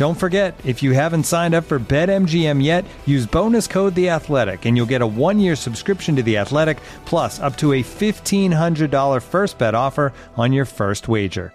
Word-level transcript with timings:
Don't 0.00 0.14
forget, 0.14 0.58
if 0.64 0.82
you 0.82 0.92
haven't 0.92 1.24
signed 1.24 1.54
up 1.54 1.64
for 1.64 1.78
BetMGM 1.78 2.64
yet, 2.64 2.86
use 3.04 3.26
bonus 3.26 3.66
code 3.66 3.94
The 3.94 4.08
Athletic, 4.08 4.64
and 4.64 4.74
you'll 4.74 4.86
get 4.86 5.02
a 5.02 5.06
one-year 5.06 5.54
subscription 5.54 6.16
to 6.16 6.22
The 6.22 6.38
Athletic, 6.38 6.78
plus 7.04 7.38
up 7.38 7.54
to 7.58 7.74
a 7.74 7.82
fifteen 7.82 8.50
hundred 8.50 8.90
dollar 8.90 9.20
first 9.20 9.58
bet 9.58 9.74
offer 9.74 10.14
on 10.38 10.54
your 10.54 10.64
first 10.64 11.06
wager. 11.06 11.52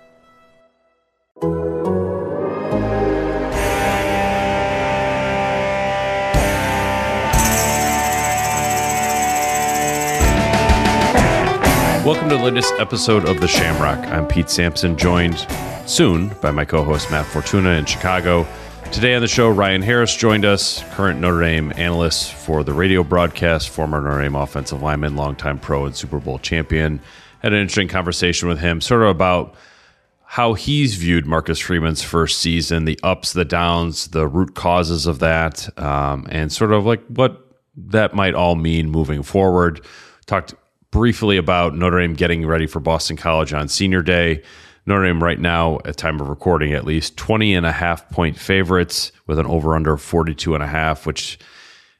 Welcome 12.05 12.29
to 12.29 12.37
the 12.37 12.43
latest 12.43 12.75
episode 12.75 13.25
of 13.27 13.41
The 13.41 13.47
Shamrock. 13.47 13.97
I'm 14.09 14.27
Pete 14.27 14.51
Sampson, 14.51 14.95
joined 14.95 15.47
soon 15.85 16.29
by 16.41 16.51
my 16.51 16.65
co 16.65 16.83
host 16.83 17.11
Matt 17.11 17.25
Fortuna 17.25 17.71
in 17.71 17.85
Chicago. 17.85 18.47
Today 18.91 19.15
on 19.15 19.21
the 19.21 19.27
show, 19.27 19.49
Ryan 19.49 19.81
Harris 19.81 20.15
joined 20.15 20.45
us, 20.45 20.83
current 20.93 21.19
Notre 21.19 21.41
Dame 21.41 21.73
analyst 21.75 22.33
for 22.33 22.63
the 22.63 22.73
radio 22.73 23.03
broadcast, 23.03 23.69
former 23.69 24.01
Notre 24.01 24.21
Dame 24.21 24.35
offensive 24.35 24.81
lineman, 24.81 25.15
longtime 25.15 25.59
pro 25.59 25.85
and 25.85 25.95
Super 25.95 26.19
Bowl 26.19 26.39
champion. 26.39 27.01
Had 27.39 27.53
an 27.53 27.59
interesting 27.59 27.87
conversation 27.87 28.47
with 28.47 28.59
him, 28.59 28.81
sort 28.81 29.03
of 29.03 29.09
about 29.09 29.55
how 30.23 30.53
he's 30.53 30.95
viewed 30.95 31.25
Marcus 31.25 31.59
Freeman's 31.59 32.01
first 32.01 32.39
season, 32.39 32.85
the 32.85 32.99
ups, 33.03 33.33
the 33.33 33.45
downs, 33.45 34.07
the 34.09 34.27
root 34.27 34.55
causes 34.55 35.05
of 35.05 35.19
that, 35.19 35.67
um, 35.79 36.25
and 36.29 36.51
sort 36.51 36.71
of 36.71 36.85
like 36.85 37.05
what 37.07 37.41
that 37.77 38.13
might 38.15 38.33
all 38.33 38.55
mean 38.55 38.89
moving 38.89 39.23
forward. 39.23 39.85
Talked 40.25 40.55
briefly 40.91 41.37
about 41.37 41.75
Notre 41.75 41.99
Dame 41.99 42.13
getting 42.13 42.45
ready 42.45 42.67
for 42.67 42.79
Boston 42.79 43.17
College 43.17 43.53
on 43.53 43.67
senior 43.67 44.01
day. 44.01 44.41
Notre 44.85 45.05
Dame 45.05 45.23
right 45.23 45.39
now, 45.39 45.79
at 45.85 45.97
time 45.97 46.19
of 46.21 46.29
recording 46.29 46.73
at 46.73 46.85
least, 46.85 47.17
20 47.17 47.55
and 47.55 47.65
a 47.65 47.71
half 47.71 48.09
point 48.09 48.37
favorites 48.37 49.11
with 49.25 49.39
an 49.39 49.47
over 49.47 49.75
under 49.75 49.97
42 49.97 50.53
and 50.53 50.63
a 50.63 50.67
half, 50.67 51.05
which 51.05 51.39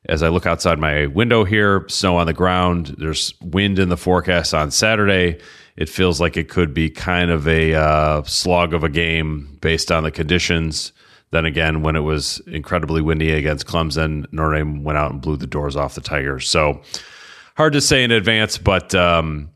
as 0.07 0.21
I 0.21 0.29
look 0.29 0.45
outside 0.45 0.77
my 0.77 1.07
window 1.07 1.43
here, 1.43 1.85
snow 1.89 2.17
on 2.17 2.27
the 2.27 2.33
ground, 2.33 2.95
there's 2.97 3.33
wind 3.41 3.79
in 3.79 3.89
the 3.89 3.97
forecast 3.97 4.53
on 4.53 4.69
Saturday. 4.69 5.39
It 5.77 5.89
feels 5.89 6.21
like 6.21 6.37
it 6.37 6.47
could 6.47 6.73
be 6.73 6.89
kind 6.89 7.31
of 7.31 7.47
a 7.47 7.73
uh, 7.73 8.23
slog 8.23 8.73
of 8.73 8.83
a 8.83 8.89
game 8.89 9.57
based 9.61 9.91
on 9.91 10.03
the 10.03 10.11
conditions. 10.11 10.93
Then 11.31 11.45
again, 11.45 11.81
when 11.81 11.95
it 11.95 12.01
was 12.01 12.39
incredibly 12.47 13.01
windy 13.01 13.31
against 13.31 13.65
Clemson, 13.65 14.31
Notre 14.31 14.57
Dame 14.57 14.83
went 14.83 14.97
out 14.97 15.11
and 15.11 15.21
blew 15.21 15.37
the 15.37 15.47
doors 15.47 15.75
off 15.75 15.95
the 15.95 16.01
Tigers. 16.01 16.47
So, 16.47 16.81
hard 17.57 17.73
to 17.73 17.81
say 17.81 18.03
in 18.03 18.11
advance, 18.11 18.57
but 18.57 18.93
um, 18.93 19.49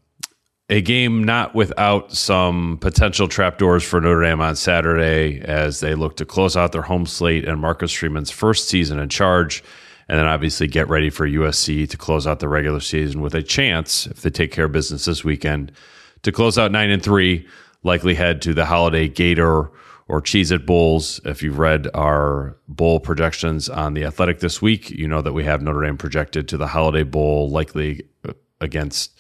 a 0.69 0.81
game 0.81 1.23
not 1.23 1.55
without 1.55 2.11
some 2.11 2.77
potential 2.79 3.27
trapdoors 3.27 3.83
for 3.83 3.99
Notre 3.99 4.21
Dame 4.21 4.39
on 4.39 4.55
Saturday 4.55 5.41
as 5.41 5.79
they 5.79 5.95
look 5.95 6.15
to 6.17 6.25
close 6.25 6.55
out 6.55 6.71
their 6.71 6.83
home 6.83 7.07
slate 7.07 7.47
and 7.47 7.59
Marcus 7.59 7.91
Freeman's 7.91 8.29
first 8.29 8.69
season 8.69 8.99
in 8.99 9.09
charge. 9.09 9.63
And 10.07 10.17
then 10.17 10.27
obviously 10.27 10.67
get 10.67 10.87
ready 10.87 11.09
for 11.09 11.27
USC 11.27 11.89
to 11.89 11.97
close 11.97 12.27
out 12.27 12.39
the 12.39 12.47
regular 12.47 12.79
season 12.79 13.21
with 13.21 13.33
a 13.33 13.43
chance, 13.43 14.07
if 14.07 14.21
they 14.21 14.29
take 14.29 14.51
care 14.51 14.65
of 14.65 14.71
business 14.71 15.05
this 15.05 15.23
weekend, 15.23 15.71
to 16.23 16.31
close 16.31 16.57
out 16.57 16.71
nine 16.71 16.89
and 16.89 17.01
three, 17.01 17.47
likely 17.83 18.15
head 18.15 18.41
to 18.43 18.53
the 18.53 18.65
holiday 18.65 19.07
Gator 19.07 19.71
or 20.07 20.21
Cheez 20.21 20.51
It 20.51 20.65
Bowls. 20.65 21.19
If 21.25 21.43
you've 21.43 21.59
read 21.59 21.87
our 21.93 22.57
bowl 22.67 22.99
projections 22.99 23.69
on 23.69 23.93
the 23.93 24.03
athletic 24.03 24.39
this 24.39 24.61
week, 24.61 24.89
you 24.89 25.07
know 25.07 25.21
that 25.21 25.33
we 25.33 25.43
have 25.43 25.61
Notre 25.61 25.83
Dame 25.83 25.97
projected 25.97 26.47
to 26.49 26.57
the 26.57 26.67
holiday 26.67 27.03
bowl, 27.03 27.49
likely 27.49 28.03
uh, 28.27 28.33
against 28.59 29.17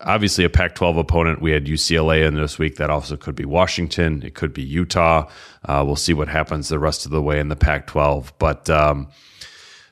obviously 0.00 0.44
a 0.44 0.50
Pac 0.50 0.74
12 0.74 0.96
opponent. 0.96 1.40
We 1.40 1.52
had 1.52 1.66
UCLA 1.66 2.26
in 2.26 2.34
this 2.34 2.58
week. 2.58 2.76
That 2.76 2.90
also 2.90 3.16
could 3.16 3.34
be 3.34 3.44
Washington. 3.44 4.22
It 4.22 4.34
could 4.34 4.52
be 4.52 4.62
Utah. 4.62 5.28
Uh, 5.64 5.82
we'll 5.86 5.96
see 5.96 6.14
what 6.14 6.28
happens 6.28 6.68
the 6.68 6.78
rest 6.78 7.04
of 7.04 7.10
the 7.10 7.22
way 7.22 7.38
in 7.38 7.48
the 7.48 7.56
Pac 7.56 7.86
12. 7.86 8.32
But 8.38 8.68
um, 8.70 9.08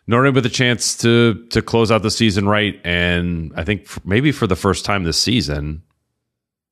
Notre 0.06 0.24
Dame 0.24 0.34
with 0.34 0.46
a 0.46 0.50
chance 0.50 0.96
to 0.98 1.46
to 1.50 1.62
close 1.62 1.90
out 1.90 2.02
the 2.02 2.10
season 2.10 2.48
right, 2.48 2.80
and 2.84 3.52
I 3.56 3.64
think 3.64 3.86
maybe 4.04 4.32
for 4.32 4.46
the 4.46 4.56
first 4.56 4.84
time 4.84 5.04
this 5.04 5.18
season, 5.18 5.82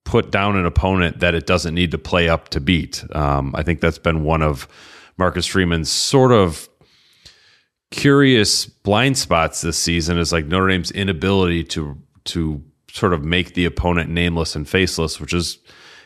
put 0.04 0.30
down 0.30 0.56
an 0.56 0.66
opponent 0.66 1.20
that 1.20 1.34
it 1.34 1.46
doesn't 1.46 1.74
need 1.74 1.92
to 1.92 1.98
play 1.98 2.28
up 2.28 2.48
to 2.50 2.60
beat. 2.60 3.04
Um, 3.14 3.54
I 3.54 3.62
think 3.62 3.80
that's 3.80 3.98
been 3.98 4.24
one 4.24 4.42
of 4.42 4.66
Marcus 5.16 5.46
Freeman's 5.46 5.90
sort 5.90 6.32
of 6.32 6.68
curious 7.90 8.66
blind 8.66 9.18
spots 9.18 9.60
this 9.60 9.76
season 9.76 10.18
is 10.18 10.32
like 10.32 10.46
Notre 10.46 10.68
Dame's 10.68 10.90
inability 10.90 11.64
to 11.64 11.96
to 12.24 12.62
sort 12.92 13.12
of 13.12 13.24
make 13.24 13.54
the 13.54 13.64
opponent 13.64 14.10
nameless 14.10 14.56
and 14.56 14.68
faceless, 14.68 15.20
which 15.20 15.32
is, 15.32 15.58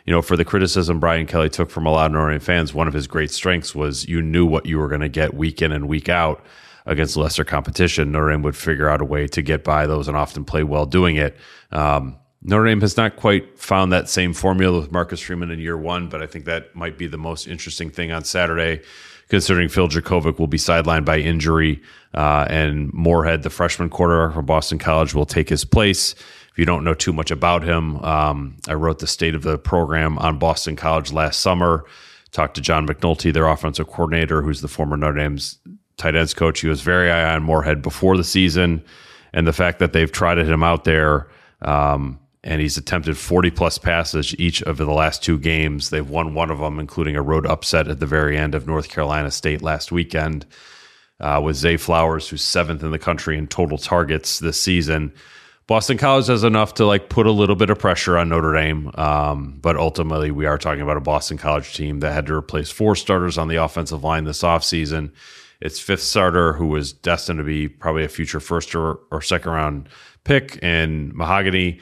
you 0.05 0.13
know, 0.13 0.23
for 0.23 0.37
the 0.37 0.45
criticism 0.45 1.01
Brian 1.01 1.27
Kelly 1.27 1.49
took 1.49 1.71
from 1.71 1.87
a 1.87 1.91
lot 1.91 2.07
of 2.07 2.13
Notre 2.13 2.31
Dame 2.31 2.41
fans, 2.41 2.75
one 2.75 2.89
of 2.89 2.95
his 2.95 3.07
great 3.07 3.31
strengths 3.31 3.75
was 3.75 4.09
you 4.09 4.21
knew 4.21 4.47
what 4.47 4.67
you 4.67 4.79
were 4.79 4.89
going 4.89 5.01
to 5.01 5.09
get 5.09 5.35
week 5.35 5.63
in 5.63 5.73
and 5.73 5.89
week 5.89 6.09
out 6.09 6.45
against 6.87 7.17
lesser 7.17 7.45
competition. 7.45 8.13
Notre 8.13 8.31
Dame 8.31 8.43
would 8.43 8.57
figure 8.57 8.89
out 8.89 9.01
a 9.01 9.05
way 9.05 9.27
to 9.29 9.43
get 9.43 9.65
by 9.65 9.87
those 9.87 10.09
and 10.09 10.17
often 10.17 10.45
play 10.45 10.63
well 10.63 10.87
doing 10.87 11.17
it. 11.17 11.37
Um, 11.73 12.17
Notre 12.43 12.67
Dame 12.67 12.83
has 12.83 12.99
not 12.99 13.17
quite 13.17 13.59
found 13.59 13.91
that 13.93 14.11
same 14.11 14.35
formula 14.35 14.79
with 14.79 14.93
Marcus 14.93 15.21
Freeman 15.21 15.51
in 15.51 15.59
year 15.59 15.79
one, 15.79 16.09
but 16.09 16.23
I 16.23 16.27
think 16.27 16.45
that 16.45 16.77
might 16.77 16.99
be 16.99 17.07
the 17.07 17.17
most 17.17 17.47
interesting 17.47 17.89
thing 17.89 18.13
on 18.13 18.23
Saturday, 18.25 18.83
considering 19.31 19.71
Phil 19.71 19.89
Jurkovec 19.89 20.39
will 20.39 20.47
be 20.47 20.59
sidelined 20.59 21.07
by 21.07 21.19
injury, 21.19 21.81
uh, 22.13 22.47
and 22.51 22.93
Morehead, 22.93 23.45
the 23.45 23.51
freshman 23.51 23.89
quarterback 23.89 24.35
from 24.35 24.45
Boston 24.45 24.79
College, 24.79 25.15
will 25.15 25.25
take 25.25 25.49
his 25.49 25.65
place. 25.65 26.15
If 26.55 26.61
you 26.61 26.67
don't 26.67 26.85
know 26.85 26.95
too 26.95 27.13
much 27.13 27.33
about 27.33 27.65
him, 27.65 27.97
um, 28.05 28.59
I 28.69 28.75
wrote 28.75 29.01
the 29.01 29.09
state 29.09 29.35
of 29.35 29.43
the 29.43 29.59
program 29.59 30.17
on 30.19 30.39
Boston 30.39 30.77
College 30.77 31.13
last 31.13 31.41
summer. 31.41 31.85
Talked 32.31 32.55
to 32.55 32.61
John 32.61 32.87
McNulty, 32.87 33.33
their 33.33 33.49
offensive 33.49 33.89
coordinator, 33.89 34.41
who's 34.41 34.61
the 34.61 34.69
former 34.69 34.97
Notre 34.97 35.19
Dame's 35.19 35.59
tight 35.97 36.15
ends 36.15 36.33
coach. 36.33 36.61
He 36.61 36.69
was 36.69 36.81
very 36.81 37.09
high 37.09 37.35
on 37.35 37.43
Morehead 37.43 37.83
before 37.83 38.17
the 38.17 38.23
season, 38.23 38.85
and 39.33 39.49
the 39.49 39.53
fact 39.53 39.81
that 39.81 39.93
they've 39.93 40.13
trotted 40.13 40.49
him 40.49 40.63
out 40.63 40.85
there. 40.85 41.27
Um, 41.61 42.21
and 42.45 42.61
he's 42.61 42.77
attempted 42.77 43.17
40 43.17 43.51
plus 43.51 43.79
passes 43.79 44.39
each 44.39 44.63
of 44.63 44.77
the 44.77 44.87
last 44.87 45.25
two 45.25 45.41
games. 45.41 45.91
They've 45.91 46.09
won 46.09 46.35
one 46.35 46.53
of 46.53 46.61
them, 46.61 46.79
including 46.79 47.17
a 47.17 47.23
road 47.23 47.47
upset 47.47 47.89
at 47.89 47.99
the 47.99 48.07
very 48.07 48.39
end 48.39 48.55
of 48.55 48.65
North 48.65 48.89
Carolina 48.89 49.33
State 49.33 49.61
last 49.61 49.91
weekend 49.91 50.47
uh, 51.19 51.41
with 51.43 51.57
Zay 51.57 51.79
Flowers, 51.79 52.29
who's 52.29 52.43
seventh 52.43 52.85
in 52.85 52.93
the 52.93 52.99
country 53.01 53.37
in 53.37 53.49
total 53.49 53.77
targets 53.77 54.39
this 54.39 54.61
season. 54.61 55.13
Boston 55.67 55.97
College 55.97 56.27
has 56.27 56.45
enough 56.45 56.75
to 56.75 56.85
like 56.85 57.09
put 57.09 57.27
a 57.27 57.31
little 57.31 57.57
bit 57.57 57.71
of 57.71 57.79
pressure 57.79 58.19
on 58.19 58.29
Notre 58.29 58.53
Dame, 58.53 58.91
um, 58.97 59.59
but 59.63 59.77
ultimately 59.77 60.31
we 60.31 60.45
are 60.45 60.59
talking 60.59 60.83
about 60.83 60.99
a 60.99 61.01
Boston 61.01 61.39
College 61.39 61.75
team 61.75 62.01
that 62.01 62.13
had 62.13 62.27
to 62.27 62.35
replace 62.35 62.71
four 62.71 62.95
starters 62.95 63.39
on 63.39 63.49
the 63.49 63.57
offensive 63.57 64.05
line 64.05 64.25
this 64.25 64.43
offseason. 64.43 65.11
Its 65.61 65.81
fifth 65.81 66.03
starter, 66.03 66.53
who 66.53 66.67
was 66.67 66.93
destined 66.93 67.39
to 67.39 67.45
be 67.45 67.69
probably 67.69 68.05
a 68.05 68.09
future 68.09 68.41
first 68.41 68.75
or, 68.75 68.99
or 69.11 69.23
second 69.23 69.53
round 69.53 69.89
pick, 70.25 70.59
and 70.63 71.15
Mahogany, 71.15 71.81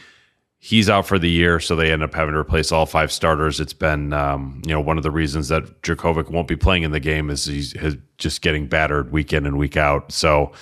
he's 0.59 0.89
out 0.89 1.05
for 1.05 1.19
the 1.19 1.31
year, 1.31 1.59
so 1.59 1.75
they 1.75 1.91
end 1.91 2.05
up 2.05 2.15
having 2.15 2.35
to 2.35 2.39
replace 2.39 2.71
all 2.71 2.87
five 2.87 3.11
starters. 3.11 3.59
It's 3.59 3.73
been, 3.73 4.13
um, 4.13 4.63
you 4.65 4.73
know, 4.73 4.81
one 4.81 4.97
of 4.97 5.03
the 5.03 5.11
reasons 5.11 5.49
that 5.49 5.83
Jurkovec 5.83 6.31
won't 6.31 6.47
be 6.47 6.55
playing 6.55 6.85
in 6.85 6.93
the 6.93 7.01
game 7.01 7.31
is 7.31 7.47
he's, 7.47 7.73
he's 7.73 7.97
just 8.19 8.43
getting 8.43 8.69
battered 8.69 9.11
week 9.11 9.33
in 9.33 9.45
and 9.45 9.59
week 9.59 9.77
out. 9.77 10.13
So 10.13 10.53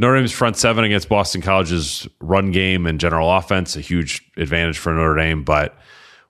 Notre 0.00 0.16
Dame's 0.16 0.32
front 0.32 0.56
seven 0.56 0.82
against 0.82 1.10
Boston 1.10 1.42
College's 1.42 2.08
run 2.20 2.52
game 2.52 2.86
and 2.86 2.98
general 2.98 3.30
offense, 3.30 3.76
a 3.76 3.82
huge 3.82 4.22
advantage 4.38 4.78
for 4.78 4.94
Notre 4.94 5.14
Dame. 5.14 5.44
But 5.44 5.76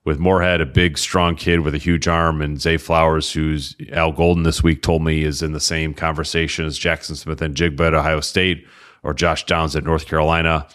with 0.03 0.19
Morehead, 0.19 0.59
a 0.59 0.65
big, 0.65 0.97
strong 0.97 1.37
kid 1.37 1.61
with 1.61 1.73
a 1.73 1.77
huge 1.77 2.05
arm, 2.05 2.41
and 2.41 2.59
Zay 2.59 2.75
Flowers, 2.75 3.31
who's 3.31 3.77
Al 3.93 4.11
Golden 4.11 4.43
this 4.43 4.61
week 4.61 4.81
told 4.81 5.05
me 5.05 5.23
is 5.23 5.41
in 5.41 5.53
the 5.53 5.61
same 5.61 5.93
conversation 5.93 6.65
as 6.65 6.77
Jackson 6.77 7.15
Smith-Njigba 7.15 7.87
at 7.87 7.93
Ohio 7.93 8.19
State 8.19 8.67
or 9.03 9.13
Josh 9.13 9.45
Downs 9.45 9.73
at 9.73 9.85
North 9.85 10.05
Carolina. 10.05 10.67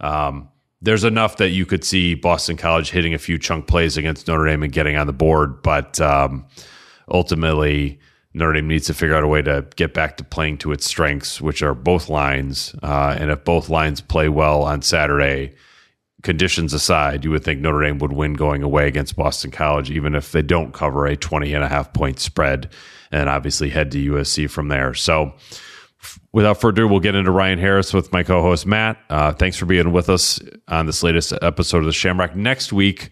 Um, 0.00 0.50
there's 0.82 1.04
enough 1.04 1.38
that 1.38 1.50
you 1.50 1.64
could 1.64 1.84
see 1.84 2.14
Boston 2.14 2.58
College 2.58 2.90
hitting 2.90 3.14
a 3.14 3.18
few 3.18 3.38
chunk 3.38 3.66
plays 3.66 3.96
against 3.96 4.28
Notre 4.28 4.44
Dame 4.44 4.62
and 4.62 4.72
getting 4.72 4.96
on 4.96 5.06
the 5.06 5.14
board, 5.14 5.62
but 5.62 5.98
um, 6.02 6.44
ultimately 7.08 7.98
Notre 8.34 8.54
Dame 8.54 8.68
needs 8.68 8.86
to 8.86 8.94
figure 8.94 9.14
out 9.14 9.24
a 9.24 9.28
way 9.28 9.42
to 9.42 9.66
get 9.76 9.92
back 9.92 10.16
to 10.16 10.24
playing 10.24 10.58
to 10.58 10.72
its 10.72 10.86
strengths, 10.86 11.40
which 11.40 11.62
are 11.62 11.74
both 11.74 12.08
lines. 12.08 12.74
Uh, 12.82 13.16
and 13.18 13.30
if 13.30 13.44
both 13.44 13.68
lines 13.68 14.00
play 14.00 14.28
well 14.28 14.62
on 14.62 14.80
Saturday, 14.82 15.54
conditions 16.22 16.72
aside, 16.72 17.24
you 17.24 17.30
would 17.30 17.44
think 17.44 17.60
Notre 17.60 17.82
Dame 17.82 17.98
would 17.98 18.12
win 18.12 18.34
going 18.34 18.62
away 18.62 18.88
against 18.88 19.16
Boston 19.16 19.50
College, 19.50 19.90
even 19.90 20.14
if 20.14 20.32
they 20.32 20.42
don't 20.42 20.72
cover 20.72 21.06
a 21.06 21.16
20 21.16 21.52
and 21.52 21.64
a 21.64 21.68
half 21.68 21.92
point 21.92 22.18
spread, 22.20 22.72
and 23.10 23.28
obviously 23.28 23.68
head 23.68 23.90
to 23.92 24.12
USC 24.12 24.48
from 24.48 24.68
there. 24.68 24.94
So, 24.94 25.34
without 26.32 26.60
further 26.60 26.84
ado, 26.84 26.88
we'll 26.88 27.00
get 27.00 27.14
into 27.14 27.30
Ryan 27.30 27.58
Harris 27.58 27.92
with 27.92 28.12
my 28.12 28.22
co 28.22 28.40
host, 28.40 28.66
Matt. 28.66 28.98
Uh, 29.10 29.32
thanks 29.32 29.56
for 29.56 29.66
being 29.66 29.92
with 29.92 30.08
us 30.08 30.40
on 30.68 30.86
this 30.86 31.02
latest 31.02 31.32
episode 31.42 31.78
of 31.78 31.86
the 31.86 31.92
Shamrock. 31.92 32.34
Next 32.34 32.72
week, 32.72 33.10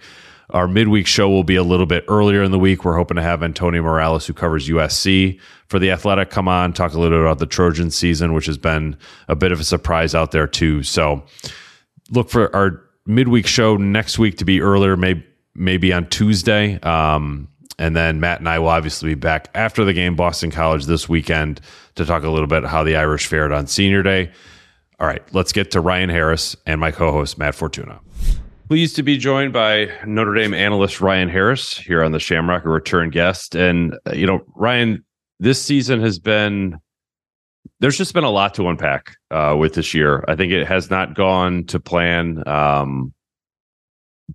our 0.53 0.69
midweek 0.69 1.07
show 1.07 1.29
will 1.29 1.45
be 1.45 1.57
a 1.57 1.63
little 1.63 1.87
bit 1.87 2.05
earlier 2.09 2.43
in 2.43 2.51
the 2.51 2.59
week. 2.59 2.85
We're 2.85 2.97
hoping 2.97 3.17
to 3.17 3.23
have 3.23 3.43
Antonio 3.43 3.83
Morales, 3.83 4.27
who 4.27 4.33
covers 4.33 4.69
USC 4.69 5.41
for 5.69 5.79
the 5.79 5.91
Athletic, 5.91 6.31
come 6.31 6.49
on, 6.49 6.73
talk 6.73 6.93
a 6.93 6.99
little 6.99 7.19
bit 7.19 7.25
about 7.25 7.39
the 7.39 7.47
Trojan 7.47 7.91
season, 7.91 8.33
which 8.33 8.47
has 8.47 8.59
been 8.59 8.97
a 9.29 9.37
bit 9.37 9.53
of 9.53 9.61
a 9.61 9.65
surprise 9.65 10.15
out 10.15 10.33
there, 10.33 10.47
too. 10.47 10.83
So 10.83 11.25
look 12.11 12.31
for 12.31 12.55
our 12.55 12.83
midweek 13.07 13.47
show 13.47 13.77
next 13.77 14.19
week 14.19 14.37
to 14.39 14.45
be 14.45 14.61
earlier, 14.61 14.97
maybe, 14.97 15.25
maybe 15.55 15.93
on 15.93 16.09
Tuesday. 16.09 16.81
Um, 16.81 17.49
and 17.79 17.97
then 17.97 18.21
Matt 18.21 18.41
and 18.41 18.49
I 18.49 18.59
will 18.59 18.69
obviously 18.69 19.11
be 19.11 19.15
back 19.15 19.49
after 19.55 19.85
the 19.85 19.93
game, 19.93 20.17
Boston 20.17 20.51
College, 20.51 20.87
this 20.87 21.09
weekend 21.09 21.61
to 21.95 22.05
talk 22.05 22.25
a 22.25 22.29
little 22.29 22.47
bit 22.47 22.65
how 22.65 22.85
the 22.85 22.97
Irish 22.97 23.27
fared 23.27 23.53
on 23.53 23.67
senior 23.67 24.03
day. 24.03 24.33
All 24.99 25.07
right, 25.07 25.23
let's 25.33 25.53
get 25.53 25.71
to 25.71 25.81
Ryan 25.81 26.11
Harris 26.11 26.57
and 26.67 26.79
my 26.79 26.91
co 26.91 27.11
host, 27.11 27.39
Matt 27.39 27.55
Fortuna. 27.55 28.01
Pleased 28.71 28.95
to 28.95 29.03
be 29.03 29.19
joined 29.19 29.53
by 29.53 29.89
Notre 30.07 30.33
Dame 30.33 30.55
analyst 30.55 31.01
Ryan 31.01 31.29
Harris 31.29 31.77
here 31.77 32.05
on 32.05 32.13
the 32.13 32.21
Shamrock, 32.21 32.65
a 32.65 32.69
return 32.69 33.11
guest. 33.11 33.57
And, 33.57 33.97
uh, 34.07 34.13
you 34.13 34.27
know, 34.27 34.43
Ryan, 34.55 35.05
this 35.41 35.61
season 35.61 36.01
has 36.03 36.21
been, 36.21 36.79
there's 37.81 37.99
just 37.99 38.15
been 38.15 38.23
a 38.23 38.31
lot 38.31 38.55
to 38.55 38.69
unpack 38.69 39.17
uh, 39.33 39.57
with 39.59 39.75
this 39.75 39.93
year. 39.93 40.25
I 40.29 40.37
think 40.37 40.53
it 40.53 40.69
has 40.69 40.89
not 40.89 41.17
gone 41.17 41.65
to 41.65 41.81
plan. 41.81 42.47
Um, 42.47 43.13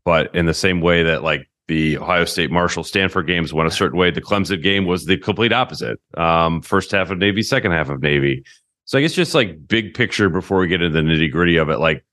but 0.04 0.36
in 0.36 0.48
the 0.48 0.54
same 0.54 0.82
way 0.82 1.02
that, 1.04 1.24
like, 1.24 1.50
the 1.70 1.98
Ohio 1.98 2.26
State 2.26 2.52
Marshall 2.52 2.84
Stanford 2.84 3.28
games 3.28 3.54
went 3.54 3.70
a 3.70 3.72
certain 3.72 3.98
way, 3.98 4.12
the 4.12 4.22
Clemson 4.22 4.62
game 4.62 4.86
was 4.86 5.06
the 5.06 5.18
complete 5.18 5.54
opposite. 5.54 5.98
Um, 6.18 6.62
first 6.62 6.92
half 6.92 7.10
of 7.10 7.20
Navy, 7.20 7.42
second 7.42 7.72
half 7.72 7.90
of 7.90 8.02
Navy. 8.02 8.44
So 8.84 8.98
I 8.98 9.02
guess 9.02 9.14
just 9.14 9.34
like 9.34 9.66
big 9.66 9.94
picture 9.94 10.28
before 10.30 10.58
we 10.58 10.68
get 10.68 10.82
into 10.82 11.02
the 11.02 11.08
nitty 11.08 11.32
gritty 11.32 11.56
of 11.56 11.70
it, 11.70 11.80
like 11.80 12.04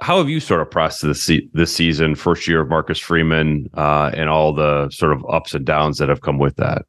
how 0.00 0.18
have 0.18 0.28
you 0.28 0.40
sort 0.40 0.60
of 0.60 0.70
processed 0.70 1.26
this, 1.26 1.40
this 1.52 1.74
season, 1.74 2.14
first 2.14 2.48
year 2.48 2.62
of 2.62 2.68
Marcus 2.68 2.98
Freeman, 2.98 3.68
uh, 3.74 4.10
and 4.14 4.30
all 4.30 4.52
the 4.52 4.88
sort 4.90 5.12
of 5.12 5.24
ups 5.28 5.54
and 5.54 5.64
downs 5.64 5.98
that 5.98 6.08
have 6.08 6.22
come 6.22 6.38
with 6.38 6.56
that? 6.56 6.86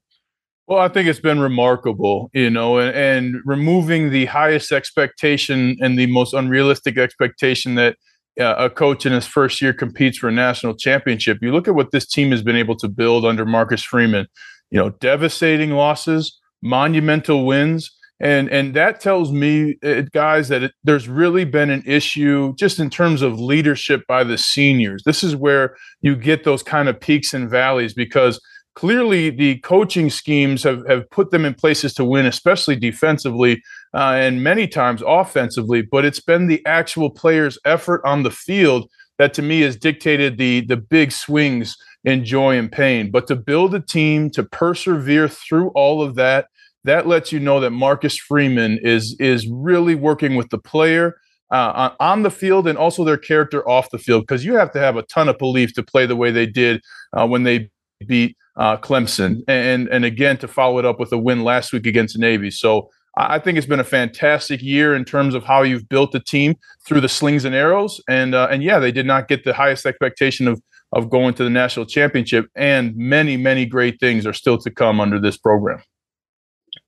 Well, 0.67 0.79
I 0.79 0.87
think 0.87 1.07
it's 1.07 1.19
been 1.19 1.39
remarkable, 1.39 2.31
you 2.33 2.49
know, 2.49 2.79
and, 2.79 2.95
and 2.95 3.35
removing 3.45 4.09
the 4.09 4.25
highest 4.25 4.71
expectation 4.71 5.77
and 5.79 5.99
the 5.99 6.07
most 6.07 6.33
unrealistic 6.33 6.97
expectation 6.97 7.75
that 7.75 7.97
uh, 8.39 8.55
a 8.57 8.69
coach 8.69 9.05
in 9.05 9.13
his 9.13 9.27
first 9.27 9.61
year 9.61 9.73
competes 9.73 10.17
for 10.17 10.27
a 10.27 10.31
national 10.31 10.75
championship. 10.75 11.37
You 11.41 11.51
look 11.51 11.67
at 11.67 11.75
what 11.75 11.91
this 11.91 12.07
team 12.07 12.31
has 12.31 12.41
been 12.41 12.55
able 12.55 12.75
to 12.77 12.87
build 12.87 13.25
under 13.25 13.45
Marcus 13.45 13.83
Freeman, 13.83 14.27
you 14.71 14.79
know, 14.79 14.89
devastating 14.89 15.71
losses, 15.71 16.39
monumental 16.63 17.45
wins, 17.45 17.91
and 18.19 18.49
and 18.49 18.73
that 18.75 19.01
tells 19.01 19.31
me 19.31 19.77
uh, 19.83 20.03
guys 20.13 20.47
that 20.49 20.63
it, 20.63 20.71
there's 20.83 21.07
really 21.07 21.45
been 21.45 21.69
an 21.69 21.83
issue 21.85 22.53
just 22.57 22.79
in 22.79 22.89
terms 22.89 23.21
of 23.21 23.39
leadership 23.39 24.01
by 24.07 24.23
the 24.23 24.37
seniors. 24.37 25.03
This 25.03 25.23
is 25.23 25.35
where 25.35 25.75
you 26.01 26.15
get 26.15 26.43
those 26.43 26.63
kind 26.63 26.87
of 26.87 26.99
peaks 26.99 27.33
and 27.33 27.49
valleys 27.49 27.93
because 27.93 28.39
clearly 28.75 29.29
the 29.29 29.57
coaching 29.59 30.09
schemes 30.09 30.63
have, 30.63 30.85
have 30.87 31.09
put 31.09 31.31
them 31.31 31.45
in 31.45 31.53
places 31.53 31.93
to 31.93 32.03
win 32.03 32.25
especially 32.25 32.75
defensively 32.75 33.61
uh, 33.93 34.13
and 34.17 34.43
many 34.43 34.67
times 34.67 35.01
offensively 35.07 35.81
but 35.81 36.03
it's 36.03 36.19
been 36.19 36.47
the 36.47 36.61
actual 36.65 37.09
players 37.09 37.57
effort 37.63 38.01
on 38.03 38.23
the 38.23 38.31
field 38.31 38.89
that 39.17 39.33
to 39.33 39.41
me 39.41 39.61
has 39.61 39.77
dictated 39.77 40.37
the 40.37 40.61
the 40.67 40.77
big 40.77 41.11
swings 41.11 41.77
in 42.05 42.23
joy 42.23 42.57
and 42.57 42.71
pain. 42.71 43.11
But 43.11 43.27
to 43.27 43.35
build 43.35 43.73
a 43.75 43.81
team 43.81 44.29
to 44.31 44.43
persevere 44.43 45.27
through 45.27 45.69
all 45.69 46.01
of 46.01 46.15
that 46.15 46.47
that 46.85 47.07
lets 47.07 47.31
you 47.31 47.39
know 47.39 47.59
that 47.59 47.71
Marcus 47.71 48.17
Freeman 48.17 48.79
is 48.81 49.15
is 49.19 49.47
really 49.49 49.95
working 49.95 50.35
with 50.35 50.49
the 50.49 50.57
player 50.57 51.15
uh, 51.51 51.89
on 51.99 52.23
the 52.23 52.31
field 52.31 52.67
and 52.67 52.77
also 52.77 53.03
their 53.03 53.17
character 53.17 53.67
off 53.67 53.89
the 53.91 53.97
field 53.97 54.23
because 54.23 54.45
you 54.45 54.55
have 54.55 54.71
to 54.71 54.79
have 54.79 54.95
a 54.95 55.03
ton 55.03 55.29
of 55.29 55.37
belief 55.37 55.73
to 55.73 55.83
play 55.83 56.05
the 56.05 56.15
way 56.15 56.31
they 56.31 56.45
did 56.45 56.81
uh, 57.13 57.27
when 57.27 57.43
they 57.43 57.69
beat 58.07 58.37
uh, 58.57 58.77
Clemson 58.77 59.41
and 59.47 59.87
and 59.89 60.05
again 60.05 60.37
to 60.37 60.47
follow 60.47 60.79
it 60.79 60.85
up 60.85 60.99
with 60.99 61.11
a 61.11 61.17
win 61.17 61.43
last 61.43 61.73
week 61.73 61.85
against 61.85 62.17
Navy. 62.17 62.51
So 62.51 62.89
I 63.17 63.39
think 63.39 63.57
it's 63.57 63.67
been 63.67 63.79
a 63.79 63.85
fantastic 63.85 64.61
year 64.61 64.93
in 64.93 65.05
terms 65.05 65.35
of 65.35 65.43
how 65.43 65.61
you've 65.61 65.87
built 65.87 66.11
the 66.11 66.19
team 66.19 66.55
through 66.85 67.01
the 67.01 67.09
slings 67.09 67.45
and 67.45 67.55
arrows 67.55 68.01
and 68.07 68.35
uh, 68.35 68.47
and 68.51 68.63
yeah 68.63 68.79
they 68.79 68.91
did 68.91 69.05
not 69.05 69.27
get 69.27 69.43
the 69.43 69.53
highest 69.53 69.85
expectation 69.85 70.47
of 70.47 70.61
of 70.91 71.09
going 71.09 71.33
to 71.33 71.43
the 71.43 71.49
national 71.49 71.85
championship 71.85 72.45
and 72.55 72.95
many 72.95 73.37
many 73.37 73.65
great 73.65 73.99
things 73.99 74.25
are 74.25 74.33
still 74.33 74.57
to 74.59 74.69
come 74.69 74.99
under 74.99 75.19
this 75.19 75.37
program. 75.37 75.81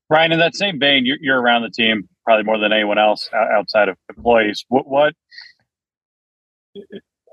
Ryan, 0.09 0.31
in 0.33 0.39
that 0.39 0.55
same 0.55 0.79
vein, 0.79 1.05
you're, 1.05 1.17
you're 1.19 1.41
around 1.41 1.63
the 1.63 1.69
team 1.69 2.07
probably 2.23 2.43
more 2.43 2.57
than 2.57 2.71
anyone 2.71 2.97
else 2.97 3.29
outside 3.33 3.89
of 3.89 3.97
employees. 4.15 4.65
What, 4.69 4.87
what, 4.87 5.13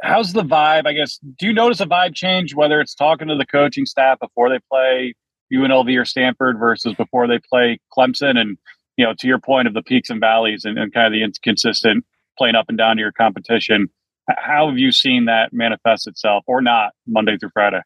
how's 0.02 0.32
the 0.32 0.42
vibe? 0.42 0.86
I 0.86 0.92
guess, 0.92 1.18
do 1.38 1.46
you 1.46 1.52
notice 1.52 1.80
a 1.80 1.86
vibe 1.86 2.14
change, 2.14 2.54
whether 2.54 2.80
it's 2.80 2.94
talking 2.94 3.28
to 3.28 3.36
the 3.36 3.46
coaching 3.46 3.86
staff 3.86 4.18
before 4.20 4.48
they 4.48 4.58
play 4.70 5.14
UNLV 5.52 6.00
or 6.00 6.04
Stanford 6.04 6.58
versus 6.58 6.94
before 6.94 7.26
they 7.26 7.38
play 7.50 7.78
Clemson? 7.96 8.36
And, 8.36 8.58
you 8.96 9.04
know, 9.04 9.14
to 9.18 9.26
your 9.26 9.38
point 9.38 9.68
of 9.68 9.74
the 9.74 9.82
peaks 9.82 10.10
and 10.10 10.20
valleys 10.20 10.64
and, 10.64 10.78
and 10.78 10.92
kind 10.92 11.06
of 11.06 11.12
the 11.12 11.22
inconsistent 11.22 12.04
playing 12.36 12.54
up 12.54 12.66
and 12.68 12.78
down 12.78 12.96
to 12.96 13.00
your 13.00 13.12
competition, 13.12 13.88
how 14.28 14.68
have 14.68 14.78
you 14.78 14.90
seen 14.90 15.26
that 15.26 15.52
manifest 15.52 16.06
itself 16.06 16.44
or 16.46 16.62
not 16.62 16.92
Monday 17.06 17.36
through 17.36 17.50
Friday? 17.52 17.80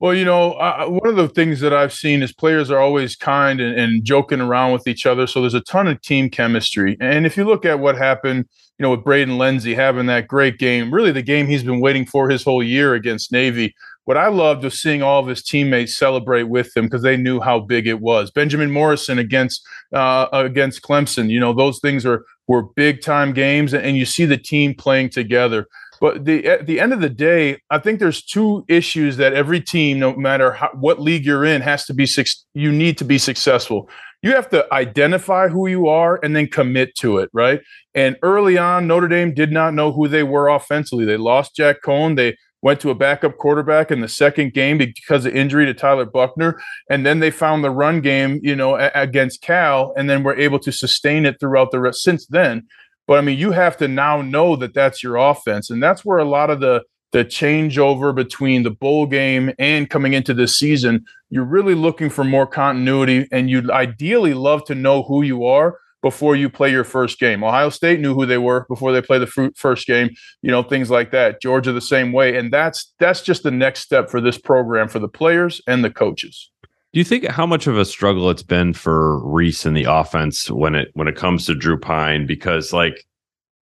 Well, 0.00 0.12
you 0.14 0.24
know, 0.24 0.50
one 0.88 1.08
of 1.08 1.16
the 1.16 1.28
things 1.28 1.60
that 1.60 1.72
I've 1.72 1.92
seen 1.92 2.22
is 2.22 2.32
players 2.32 2.70
are 2.70 2.80
always 2.80 3.16
kind 3.16 3.60
and, 3.60 3.78
and, 3.78 4.04
joking 4.04 4.40
around 4.40 4.72
with 4.72 4.86
each 4.88 5.06
other. 5.06 5.26
So 5.26 5.40
there's 5.40 5.54
a 5.54 5.60
ton 5.60 5.86
of 5.86 6.00
team 6.02 6.28
chemistry. 6.28 6.96
And 7.00 7.24
if 7.24 7.36
you 7.36 7.44
look 7.44 7.64
at 7.64 7.78
what 7.78 7.96
happened, 7.96 8.46
you 8.78 8.82
know, 8.82 8.90
with 8.90 9.04
Braden 9.04 9.38
Lenzy 9.38 9.74
having 9.74 10.06
that 10.06 10.26
great 10.26 10.58
game, 10.58 10.92
really 10.92 11.12
the 11.12 11.22
game 11.22 11.46
he's 11.46 11.62
been 11.62 11.80
waiting 11.80 12.06
for 12.06 12.28
his 12.28 12.42
whole 12.42 12.62
year 12.62 12.94
against 12.94 13.30
Navy. 13.30 13.74
What 14.04 14.18
I 14.18 14.28
loved 14.28 14.64
was 14.64 14.80
seeing 14.80 15.02
all 15.02 15.20
of 15.20 15.26
his 15.26 15.42
teammates 15.42 15.96
celebrate 15.96 16.44
with 16.44 16.76
him 16.76 16.84
because 16.84 17.02
they 17.02 17.16
knew 17.16 17.40
how 17.40 17.60
big 17.60 17.86
it 17.86 18.00
was. 18.00 18.30
Benjamin 18.30 18.70
Morrison 18.70 19.18
against 19.18 19.66
uh, 19.92 20.28
against 20.32 20.82
Clemson, 20.82 21.30
you 21.30 21.40
know, 21.40 21.52
those 21.52 21.78
things 21.80 22.04
are 22.04 22.24
were 22.46 22.62
big 22.62 23.00
time 23.00 23.32
games, 23.32 23.72
and 23.72 23.96
you 23.96 24.04
see 24.04 24.26
the 24.26 24.36
team 24.36 24.74
playing 24.74 25.08
together. 25.10 25.66
But 26.00 26.26
the, 26.26 26.46
at 26.46 26.66
the 26.66 26.80
end 26.80 26.92
of 26.92 27.00
the 27.00 27.08
day, 27.08 27.60
I 27.70 27.78
think 27.78 27.98
there's 27.98 28.22
two 28.22 28.64
issues 28.68 29.16
that 29.16 29.32
every 29.32 29.60
team, 29.60 29.98
no 29.98 30.14
matter 30.14 30.52
how, 30.52 30.68
what 30.74 31.00
league 31.00 31.24
you're 31.24 31.44
in, 31.44 31.62
has 31.62 31.86
to 31.86 31.94
be. 31.94 32.06
You 32.52 32.72
need 32.72 32.98
to 32.98 33.04
be 33.04 33.16
successful. 33.16 33.88
You 34.22 34.34
have 34.34 34.48
to 34.50 34.66
identify 34.72 35.48
who 35.48 35.66
you 35.66 35.88
are 35.88 36.18
and 36.22 36.34
then 36.34 36.46
commit 36.48 36.94
to 36.96 37.18
it, 37.18 37.30
right? 37.32 37.60
And 37.94 38.16
early 38.22 38.58
on, 38.58 38.86
Notre 38.86 39.08
Dame 39.08 39.34
did 39.34 39.52
not 39.52 39.74
know 39.74 39.92
who 39.92 40.08
they 40.08 40.22
were 40.22 40.48
offensively. 40.48 41.04
They 41.04 41.16
lost 41.16 41.56
Jack 41.56 41.76
Coan. 41.84 42.16
They 42.16 42.36
went 42.64 42.80
to 42.80 42.90
a 42.90 42.94
backup 42.94 43.36
quarterback 43.36 43.90
in 43.90 44.00
the 44.00 44.08
second 44.08 44.54
game 44.54 44.78
because 44.78 45.26
of 45.26 45.36
injury 45.36 45.66
to 45.66 45.74
Tyler 45.74 46.06
Buchner, 46.06 46.58
and 46.88 47.04
then 47.04 47.20
they 47.20 47.30
found 47.30 47.62
the 47.62 47.70
run 47.70 48.00
game, 48.00 48.40
you 48.42 48.56
know, 48.56 48.76
against 48.94 49.42
Cal, 49.42 49.92
and 49.98 50.08
then 50.08 50.22
were 50.22 50.34
able 50.34 50.58
to 50.60 50.72
sustain 50.72 51.26
it 51.26 51.38
throughout 51.38 51.70
the 51.70 51.78
rest. 51.78 52.02
Since 52.02 52.26
then, 52.26 52.66
but 53.06 53.18
I 53.18 53.20
mean, 53.20 53.38
you 53.38 53.52
have 53.52 53.76
to 53.76 53.86
now 53.86 54.22
know 54.22 54.56
that 54.56 54.72
that's 54.72 55.02
your 55.02 55.16
offense, 55.16 55.68
and 55.68 55.82
that's 55.82 56.06
where 56.06 56.16
a 56.16 56.24
lot 56.24 56.48
of 56.48 56.60
the 56.60 56.82
the 57.12 57.22
changeover 57.24 58.12
between 58.12 58.64
the 58.64 58.72
bowl 58.72 59.06
game 59.06 59.52
and 59.58 59.88
coming 59.88 60.14
into 60.14 60.34
this 60.34 60.56
season, 60.56 61.04
you're 61.30 61.44
really 61.44 61.74
looking 61.76 62.08
for 62.08 62.24
more 62.24 62.46
continuity, 62.46 63.28
and 63.30 63.50
you'd 63.50 63.70
ideally 63.70 64.32
love 64.32 64.64
to 64.64 64.74
know 64.74 65.02
who 65.02 65.22
you 65.22 65.44
are 65.44 65.78
before 66.04 66.36
you 66.36 66.50
play 66.50 66.70
your 66.70 66.84
first 66.84 67.18
game. 67.18 67.42
Ohio 67.42 67.70
State 67.70 67.98
knew 67.98 68.12
who 68.12 68.26
they 68.26 68.36
were 68.36 68.66
before 68.68 68.92
they 68.92 69.00
play 69.00 69.18
the 69.18 69.52
first 69.56 69.86
game, 69.86 70.10
you 70.42 70.50
know, 70.50 70.62
things 70.62 70.90
like 70.90 71.10
that. 71.12 71.40
Georgia 71.40 71.72
the 71.72 71.80
same 71.80 72.12
way, 72.12 72.36
and 72.36 72.52
that's 72.52 72.92
that's 73.00 73.22
just 73.22 73.42
the 73.42 73.50
next 73.50 73.80
step 73.80 74.10
for 74.10 74.20
this 74.20 74.36
program 74.36 74.86
for 74.86 74.98
the 74.98 75.08
players 75.08 75.62
and 75.66 75.82
the 75.82 75.90
coaches. 75.90 76.50
Do 76.92 77.00
you 77.00 77.04
think 77.04 77.26
how 77.26 77.46
much 77.46 77.66
of 77.66 77.78
a 77.78 77.86
struggle 77.86 78.28
it's 78.28 78.42
been 78.42 78.74
for 78.74 79.18
Reese 79.26 79.64
in 79.64 79.72
the 79.72 79.84
offense 79.84 80.50
when 80.50 80.74
it 80.74 80.90
when 80.92 81.08
it 81.08 81.16
comes 81.16 81.46
to 81.46 81.54
Drew 81.54 81.78
Pyne 81.78 82.26
Because 82.26 82.70
like 82.70 83.06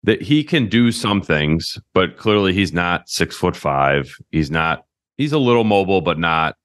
that 0.03 0.21
he 0.21 0.41
can 0.41 0.69
do 0.69 0.93
some 0.93 1.21
things, 1.21 1.77
but 1.93 2.15
clearly 2.15 2.53
he's 2.53 2.71
not 2.71 3.09
six 3.09 3.35
foot 3.35 3.57
five. 3.57 4.15
He's 4.31 4.49
not. 4.49 4.85
He's 5.17 5.33
a 5.33 5.37
little 5.37 5.65
mobile, 5.65 5.99
but 5.99 6.17
not 6.17 6.55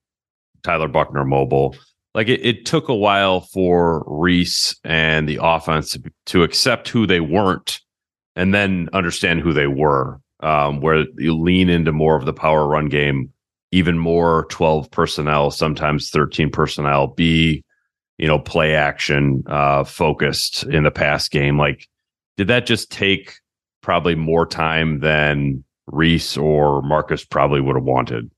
Tyler 0.63 0.87
Buchner 0.87 1.25
mobile. 1.25 1.75
Like 2.15 2.29
it, 2.29 2.45
it 2.45 2.65
took 2.65 2.87
a 2.87 2.95
while 2.95 3.41
for 3.41 4.05
Reese 4.07 4.73
and 4.85 5.27
the 5.27 5.37
offense 5.41 5.97
to 6.27 6.43
accept 6.43 6.87
who 6.87 7.05
they 7.05 7.19
weren't, 7.19 7.81
and 8.37 8.53
then 8.53 8.89
understand 8.93 9.41
who 9.41 9.53
they 9.53 9.67
were. 9.67 10.19
Um, 10.41 10.81
where 10.81 11.05
you 11.17 11.35
lean 11.35 11.69
into 11.69 11.91
more 11.91 12.15
of 12.15 12.25
the 12.25 12.33
power 12.33 12.67
run 12.67 12.87
game, 12.87 13.31
even 13.71 13.97
more 13.97 14.45
twelve 14.49 14.89
personnel, 14.91 15.51
sometimes 15.51 16.09
thirteen 16.09 16.49
personnel. 16.49 17.07
Be 17.07 17.63
you 18.17 18.27
know 18.27 18.39
play 18.39 18.75
action 18.75 19.43
uh, 19.47 19.83
focused 19.83 20.63
in 20.63 20.83
the 20.83 20.91
pass 20.91 21.27
game, 21.27 21.57
like 21.57 21.87
did 22.37 22.47
that 22.47 22.65
just 22.65 22.91
take 22.91 23.35
probably 23.81 24.15
more 24.15 24.45
time 24.45 24.99
than 24.99 25.63
Reese 25.87 26.37
or 26.37 26.81
Marcus 26.81 27.23
probably 27.23 27.61
would 27.61 27.75
have 27.75 27.85
wanted? 27.85 28.31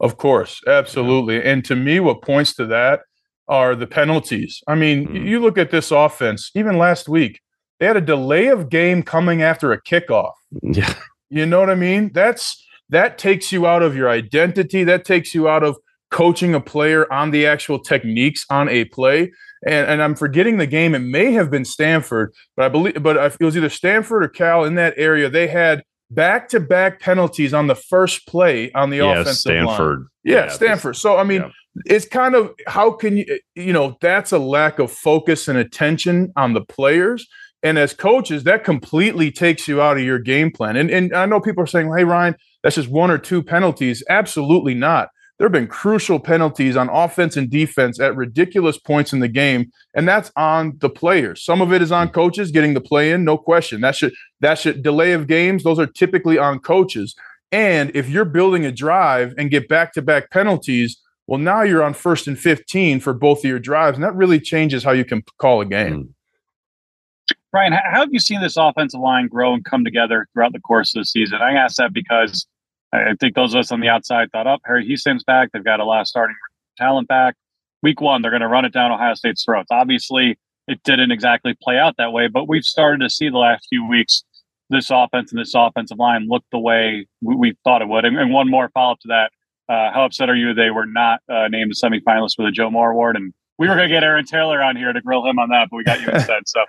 Of 0.00 0.16
course, 0.16 0.60
absolutely. 0.66 1.36
Yeah. 1.36 1.52
And 1.52 1.64
to 1.66 1.76
me, 1.76 2.00
what 2.00 2.22
points 2.22 2.54
to 2.56 2.66
that 2.66 3.00
are 3.48 3.74
the 3.74 3.86
penalties. 3.86 4.62
I 4.66 4.74
mean, 4.74 5.06
mm. 5.06 5.26
you 5.26 5.40
look 5.40 5.58
at 5.58 5.70
this 5.70 5.90
offense, 5.90 6.50
even 6.54 6.78
last 6.78 7.08
week, 7.08 7.40
they 7.78 7.86
had 7.86 7.96
a 7.96 8.00
delay 8.00 8.48
of 8.48 8.68
game 8.68 9.02
coming 9.02 9.42
after 9.42 9.72
a 9.72 9.82
kickoff. 9.82 10.32
Yeah. 10.62 10.94
You 11.30 11.46
know 11.46 11.60
what 11.60 11.70
I 11.70 11.74
mean? 11.74 12.12
That's 12.14 12.62
that 12.90 13.18
takes 13.18 13.50
you 13.50 13.66
out 13.66 13.82
of 13.82 13.96
your 13.96 14.08
identity. 14.08 14.84
That 14.84 15.04
takes 15.04 15.34
you 15.34 15.48
out 15.48 15.64
of 15.64 15.76
coaching 16.10 16.54
a 16.54 16.60
player 16.60 17.12
on 17.12 17.32
the 17.32 17.46
actual 17.46 17.78
techniques 17.78 18.46
on 18.50 18.68
a 18.68 18.84
play 18.84 19.32
and, 19.66 19.88
and 19.88 20.02
I'm 20.02 20.14
forgetting 20.14 20.58
the 20.58 20.66
game. 20.66 20.94
It 20.94 21.00
may 21.00 21.32
have 21.32 21.50
been 21.50 21.64
Stanford, 21.64 22.34
but 22.56 22.66
I 22.66 22.68
believe, 22.68 23.02
but 23.02 23.16
it 23.16 23.44
was 23.44 23.56
either 23.56 23.70
Stanford 23.70 24.24
or 24.24 24.28
Cal 24.28 24.64
in 24.64 24.74
that 24.74 24.94
area. 24.96 25.28
They 25.28 25.46
had 25.46 25.82
back 26.10 26.48
to 26.50 26.60
back 26.60 27.00
penalties 27.00 27.54
on 27.54 27.66
the 27.66 27.74
first 27.74 28.26
play 28.26 28.70
on 28.72 28.90
the 28.90 28.98
yeah, 28.98 29.12
offensive 29.12 29.36
Stanford. 29.36 29.98
line. 29.98 30.06
Yeah, 30.22 30.34
yeah 30.34 30.48
Stanford. 30.48 30.96
So 30.96 31.16
I 31.16 31.24
mean, 31.24 31.42
yeah. 31.42 31.50
It's 31.86 32.06
kind 32.06 32.34
of 32.34 32.54
how 32.66 32.90
can 32.92 33.16
you 33.18 33.40
you 33.54 33.72
know 33.72 33.96
that's 34.00 34.32
a 34.32 34.38
lack 34.38 34.78
of 34.78 34.90
focus 34.90 35.48
and 35.48 35.58
attention 35.58 36.32
on 36.36 36.54
the 36.54 36.64
players. 36.64 37.26
And 37.62 37.78
as 37.78 37.94
coaches, 37.94 38.44
that 38.44 38.62
completely 38.62 39.30
takes 39.32 39.66
you 39.66 39.80
out 39.80 39.96
of 39.96 40.02
your 40.02 40.18
game 40.18 40.50
plan. 40.50 40.76
And 40.76 40.90
and 40.90 41.14
I 41.14 41.26
know 41.26 41.40
people 41.40 41.62
are 41.62 41.68
saying, 41.68 41.92
"Hey, 41.96 42.04
Ryan, 42.04 42.36
that's 42.62 42.76
just 42.76 42.90
one 42.90 43.10
or 43.10 43.18
two 43.18 43.42
penalties." 43.42 44.02
Absolutely 44.08 44.74
not 44.74 45.08
there 45.38 45.46
have 45.46 45.52
been 45.52 45.66
crucial 45.66 46.20
penalties 46.20 46.76
on 46.76 46.88
offense 46.88 47.36
and 47.36 47.50
defense 47.50 47.98
at 47.98 48.14
ridiculous 48.16 48.78
points 48.78 49.12
in 49.12 49.18
the 49.18 49.28
game, 49.28 49.70
and 49.94 50.06
that's 50.06 50.30
on 50.36 50.74
the 50.78 50.88
players. 50.88 51.44
Some 51.44 51.60
of 51.60 51.72
it 51.72 51.82
is 51.82 51.90
on 51.90 52.10
coaches 52.10 52.52
getting 52.52 52.74
the 52.74 52.80
play 52.80 53.10
in, 53.10 53.24
no 53.24 53.36
question. 53.36 53.80
That 53.80 53.96
should 53.96 54.14
that 54.40 54.58
should 54.58 54.82
delay 54.82 55.12
of 55.12 55.26
games. 55.26 55.64
Those 55.64 55.78
are 55.78 55.86
typically 55.86 56.38
on 56.38 56.60
coaches. 56.60 57.16
And 57.50 57.90
if 57.94 58.08
you're 58.08 58.24
building 58.24 58.64
a 58.64 58.72
drive 58.72 59.34
and 59.36 59.50
get 59.50 59.68
back 59.68 59.92
to 59.94 60.02
back 60.02 60.30
penalties, 60.30 61.00
well, 61.26 61.38
now 61.38 61.62
you're 61.62 61.82
on 61.82 61.94
first 61.94 62.26
and 62.26 62.38
15 62.38 63.00
for 63.00 63.12
both 63.12 63.38
of 63.38 63.44
your 63.44 63.58
drives, 63.58 63.96
and 63.96 64.04
that 64.04 64.14
really 64.14 64.40
changes 64.40 64.84
how 64.84 64.92
you 64.92 65.04
can 65.04 65.22
call 65.38 65.60
a 65.60 65.66
game. 65.66 65.94
Hmm. 65.94 67.34
Brian, 67.50 67.72
how 67.72 68.00
have 68.00 68.08
you 68.12 68.18
seen 68.18 68.40
this 68.40 68.56
offensive 68.56 69.00
line 69.00 69.28
grow 69.28 69.54
and 69.54 69.64
come 69.64 69.84
together 69.84 70.26
throughout 70.32 70.52
the 70.52 70.60
course 70.60 70.94
of 70.94 71.00
the 71.00 71.04
season? 71.04 71.38
I 71.40 71.52
ask 71.52 71.76
that 71.76 71.92
because 71.92 72.48
I 72.92 73.14
think 73.20 73.34
those 73.34 73.54
of 73.54 73.60
us 73.60 73.72
on 73.72 73.80
the 73.80 73.88
outside 73.88 74.30
thought, 74.32 74.46
up 74.46 74.60
oh, 74.64 74.66
Harry 74.66 74.86
Hiestand's 74.88 75.24
back. 75.24 75.50
They've 75.52 75.64
got 75.64 75.80
a 75.80 75.84
lot 75.84 76.00
of 76.00 76.08
starting 76.08 76.36
talent 76.76 77.08
back. 77.08 77.34
Week 77.82 78.00
one, 78.00 78.22
they're 78.22 78.30
going 78.30 78.40
to 78.40 78.48
run 78.48 78.64
it 78.64 78.72
down 78.72 78.90
Ohio 78.90 79.14
State's 79.14 79.44
throats. 79.44 79.68
Obviously, 79.70 80.38
it 80.68 80.82
didn't 80.84 81.10
exactly 81.10 81.54
play 81.62 81.78
out 81.78 81.96
that 81.98 82.12
way, 82.12 82.28
but 82.28 82.48
we've 82.48 82.64
started 82.64 83.00
to 83.00 83.10
see 83.10 83.28
the 83.28 83.38
last 83.38 83.66
few 83.68 83.86
weeks 83.86 84.24
this 84.70 84.90
offense 84.90 85.30
and 85.30 85.40
this 85.40 85.52
offensive 85.54 85.98
line 85.98 86.26
look 86.28 86.42
the 86.50 86.58
way 86.58 87.06
we, 87.20 87.36
we 87.36 87.56
thought 87.64 87.82
it 87.82 87.88
would. 87.88 88.04
And, 88.04 88.18
and, 88.18 88.32
one 88.32 88.50
more 88.50 88.70
follow 88.72 88.92
up 88.92 89.00
to 89.00 89.08
that: 89.08 89.30
uh, 89.68 89.92
How 89.92 90.04
upset 90.04 90.28
are 90.28 90.36
you 90.36 90.54
they 90.54 90.70
were 90.70 90.86
not 90.86 91.20
uh, 91.28 91.48
named 91.48 91.72
a 91.72 91.86
semifinalist 91.86 92.36
for 92.36 92.44
the 92.44 92.52
Joe 92.52 92.70
Moore 92.70 92.90
Award? 92.90 93.16
And 93.16 93.32
we 93.58 93.68
were 93.68 93.76
going 93.76 93.88
to 93.88 93.94
get 93.94 94.02
Aaron 94.02 94.24
Taylor 94.24 94.62
on 94.62 94.76
here 94.76 94.92
to 94.92 95.00
grill 95.00 95.24
him 95.24 95.38
on 95.38 95.48
that, 95.50 95.68
but 95.70 95.76
we 95.76 95.84
got 95.84 96.00
you 96.00 96.08
instead. 96.12 96.42
So, 96.46 96.64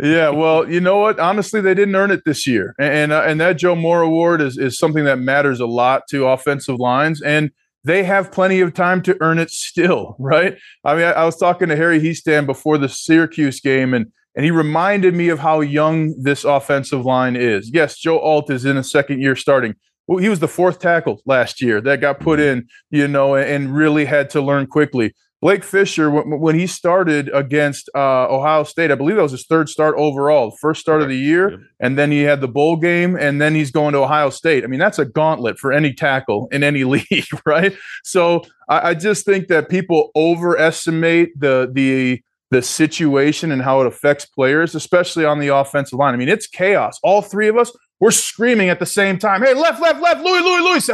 yeah, 0.00 0.28
well, 0.30 0.70
you 0.70 0.80
know 0.80 0.98
what? 0.98 1.18
Honestly, 1.18 1.60
they 1.60 1.74
didn't 1.74 1.96
earn 1.96 2.10
it 2.10 2.22
this 2.24 2.46
year, 2.46 2.74
and 2.78 2.92
and, 2.92 3.12
uh, 3.12 3.22
and 3.26 3.40
that 3.40 3.58
Joe 3.58 3.74
Moore 3.74 4.02
Award 4.02 4.40
is 4.40 4.56
is 4.56 4.78
something 4.78 5.04
that 5.04 5.18
matters 5.18 5.60
a 5.60 5.66
lot 5.66 6.02
to 6.10 6.26
offensive 6.26 6.78
lines, 6.78 7.20
and 7.20 7.50
they 7.82 8.04
have 8.04 8.30
plenty 8.30 8.60
of 8.60 8.74
time 8.74 9.02
to 9.02 9.16
earn 9.20 9.38
it 9.38 9.50
still, 9.50 10.16
right? 10.20 10.56
I 10.84 10.94
mean, 10.94 11.04
I, 11.04 11.12
I 11.12 11.24
was 11.24 11.36
talking 11.36 11.68
to 11.68 11.76
Harry 11.76 12.00
Hiestand 12.00 12.46
before 12.46 12.78
the 12.78 12.88
Syracuse 12.88 13.60
game, 13.60 13.92
and 13.94 14.06
and 14.36 14.44
he 14.44 14.52
reminded 14.52 15.14
me 15.14 15.28
of 15.28 15.40
how 15.40 15.60
young 15.60 16.14
this 16.22 16.44
offensive 16.44 17.04
line 17.04 17.34
is. 17.34 17.70
Yes, 17.72 17.98
Joe 17.98 18.20
Alt 18.20 18.50
is 18.50 18.64
in 18.64 18.76
a 18.76 18.84
second 18.84 19.20
year 19.20 19.34
starting. 19.34 19.74
Well, 20.10 20.18
he 20.18 20.28
was 20.28 20.40
the 20.40 20.48
fourth 20.48 20.80
tackle 20.80 21.22
last 21.24 21.62
year 21.62 21.80
that 21.82 22.00
got 22.00 22.18
put 22.18 22.40
in, 22.40 22.66
you 22.90 23.06
know, 23.06 23.36
and 23.36 23.72
really 23.72 24.06
had 24.06 24.28
to 24.30 24.40
learn 24.40 24.66
quickly. 24.66 25.14
Blake 25.40 25.62
Fisher, 25.62 26.10
when 26.10 26.58
he 26.58 26.66
started 26.66 27.30
against 27.32 27.88
uh, 27.94 28.26
Ohio 28.28 28.64
State, 28.64 28.90
I 28.90 28.96
believe 28.96 29.14
that 29.14 29.22
was 29.22 29.30
his 29.30 29.46
third 29.46 29.68
start 29.68 29.94
overall, 29.96 30.50
first 30.60 30.80
start 30.80 30.96
right. 30.96 31.04
of 31.04 31.10
the 31.10 31.16
year, 31.16 31.52
yep. 31.52 31.60
and 31.78 31.96
then 31.96 32.10
he 32.10 32.22
had 32.22 32.40
the 32.40 32.48
bowl 32.48 32.74
game, 32.74 33.14
and 33.14 33.40
then 33.40 33.54
he's 33.54 33.70
going 33.70 33.92
to 33.92 34.00
Ohio 34.00 34.30
State. 34.30 34.64
I 34.64 34.66
mean, 34.66 34.80
that's 34.80 34.98
a 34.98 35.04
gauntlet 35.04 35.60
for 35.60 35.72
any 35.72 35.92
tackle 35.92 36.48
in 36.50 36.64
any 36.64 36.82
league, 36.96 37.28
right? 37.46 37.72
So 38.02 38.42
I, 38.68 38.90
I 38.90 38.94
just 38.94 39.24
think 39.24 39.46
that 39.46 39.68
people 39.68 40.10
overestimate 40.16 41.38
the 41.38 41.70
the 41.72 42.20
the 42.50 42.62
situation 42.62 43.52
and 43.52 43.62
how 43.62 43.80
it 43.80 43.86
affects 43.86 44.26
players, 44.26 44.74
especially 44.74 45.24
on 45.24 45.38
the 45.38 45.54
offensive 45.54 46.00
line. 46.00 46.14
I 46.14 46.16
mean, 46.16 46.28
it's 46.28 46.48
chaos. 46.48 46.98
All 47.04 47.22
three 47.22 47.46
of 47.46 47.56
us, 47.56 47.70
we're 48.00 48.10
screaming 48.10 48.70
at 48.70 48.78
the 48.78 48.86
same 48.86 49.18
time. 49.18 49.42
Hey, 49.42 49.54
left, 49.54 49.80
left, 49.80 50.00
left, 50.00 50.24
Louis, 50.24 50.40
Louis, 50.40 50.60
Louis. 50.62 50.88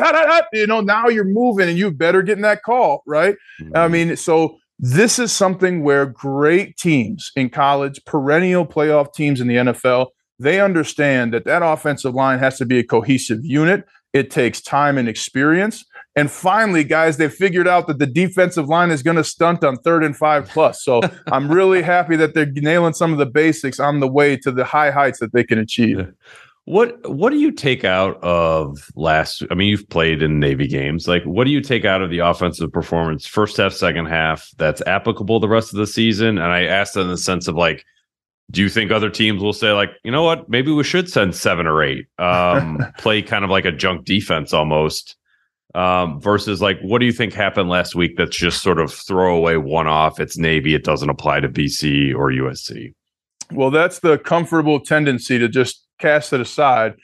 You 0.52 0.66
know, 0.66 0.80
now 0.80 1.08
you're 1.08 1.24
moving 1.24 1.68
and 1.68 1.78
you 1.78 1.90
better 1.92 2.20
get 2.22 2.36
in 2.36 2.42
that 2.42 2.62
call, 2.64 3.02
right? 3.06 3.36
Mm-hmm. 3.60 3.76
I 3.76 3.88
mean, 3.88 4.16
so 4.16 4.58
this 4.78 5.18
is 5.18 5.32
something 5.32 5.82
where 5.82 6.04
great 6.04 6.76
teams 6.76 7.30
in 7.36 7.48
college, 7.48 8.04
perennial 8.04 8.66
playoff 8.66 9.14
teams 9.14 9.40
in 9.40 9.46
the 9.46 9.56
NFL, 9.56 10.08
they 10.38 10.60
understand 10.60 11.32
that 11.32 11.44
that 11.44 11.62
offensive 11.62 12.14
line 12.14 12.40
has 12.40 12.58
to 12.58 12.66
be 12.66 12.78
a 12.80 12.84
cohesive 12.84 13.44
unit. 13.44 13.86
It 14.12 14.30
takes 14.30 14.60
time 14.60 14.98
and 14.98 15.08
experience. 15.08 15.84
And 16.16 16.30
finally, 16.30 16.82
guys, 16.82 17.18
they 17.18 17.28
figured 17.28 17.68
out 17.68 17.86
that 17.86 17.98
the 17.98 18.06
defensive 18.06 18.68
line 18.68 18.90
is 18.90 19.02
going 19.02 19.18
to 19.18 19.24
stunt 19.24 19.62
on 19.62 19.76
third 19.76 20.02
and 20.02 20.16
five 20.16 20.48
plus. 20.48 20.82
So 20.82 21.02
I'm 21.26 21.50
really 21.50 21.82
happy 21.82 22.16
that 22.16 22.34
they're 22.34 22.50
nailing 22.50 22.94
some 22.94 23.12
of 23.12 23.18
the 23.18 23.26
basics 23.26 23.78
on 23.78 24.00
the 24.00 24.08
way 24.08 24.36
to 24.38 24.50
the 24.50 24.64
high 24.64 24.90
heights 24.90 25.20
that 25.20 25.32
they 25.32 25.44
can 25.44 25.58
achieve. 25.58 26.12
What 26.66 27.08
what 27.08 27.30
do 27.30 27.38
you 27.38 27.52
take 27.52 27.84
out 27.84 28.22
of 28.24 28.90
last? 28.96 29.44
I 29.52 29.54
mean, 29.54 29.68
you've 29.68 29.88
played 29.88 30.20
in 30.20 30.40
Navy 30.40 30.66
games. 30.66 31.06
Like, 31.06 31.22
what 31.22 31.44
do 31.44 31.50
you 31.52 31.60
take 31.60 31.84
out 31.84 32.02
of 32.02 32.10
the 32.10 32.18
offensive 32.18 32.72
performance, 32.72 33.24
first 33.24 33.56
half, 33.56 33.72
second 33.72 34.06
half, 34.06 34.50
that's 34.58 34.82
applicable 34.82 35.38
the 35.38 35.48
rest 35.48 35.72
of 35.72 35.78
the 35.78 35.86
season? 35.86 36.38
And 36.38 36.52
I 36.52 36.64
asked 36.64 36.96
in 36.96 37.06
the 37.06 37.16
sense 37.16 37.46
of 37.46 37.54
like, 37.54 37.84
do 38.50 38.62
you 38.62 38.68
think 38.68 38.90
other 38.90 39.10
teams 39.10 39.40
will 39.40 39.52
say 39.52 39.70
like, 39.70 39.90
you 40.02 40.10
know 40.10 40.24
what, 40.24 40.48
maybe 40.48 40.72
we 40.72 40.82
should 40.82 41.08
send 41.08 41.36
seven 41.36 41.68
or 41.68 41.84
eight, 41.84 42.06
um, 42.18 42.84
play 42.98 43.22
kind 43.22 43.44
of 43.44 43.50
like 43.50 43.64
a 43.64 43.70
junk 43.72 44.04
defense 44.04 44.52
almost, 44.52 45.14
um, 45.76 46.20
versus 46.20 46.60
like, 46.60 46.80
what 46.80 46.98
do 46.98 47.06
you 47.06 47.12
think 47.12 47.32
happened 47.32 47.68
last 47.68 47.94
week? 47.94 48.16
That's 48.16 48.36
just 48.36 48.60
sort 48.60 48.80
of 48.80 48.92
throwaway 48.92 49.54
one 49.54 49.86
off. 49.86 50.18
It's 50.18 50.36
Navy. 50.36 50.74
It 50.74 50.82
doesn't 50.82 51.10
apply 51.10 51.40
to 51.40 51.48
BC 51.48 52.12
or 52.12 52.32
USC. 52.32 52.92
Well, 53.52 53.70
that's 53.70 54.00
the 54.00 54.18
comfortable 54.18 54.80
tendency 54.80 55.38
to 55.38 55.48
just 55.48 55.85
cast 55.98 56.32
it 56.32 56.40
aside. 56.40 56.94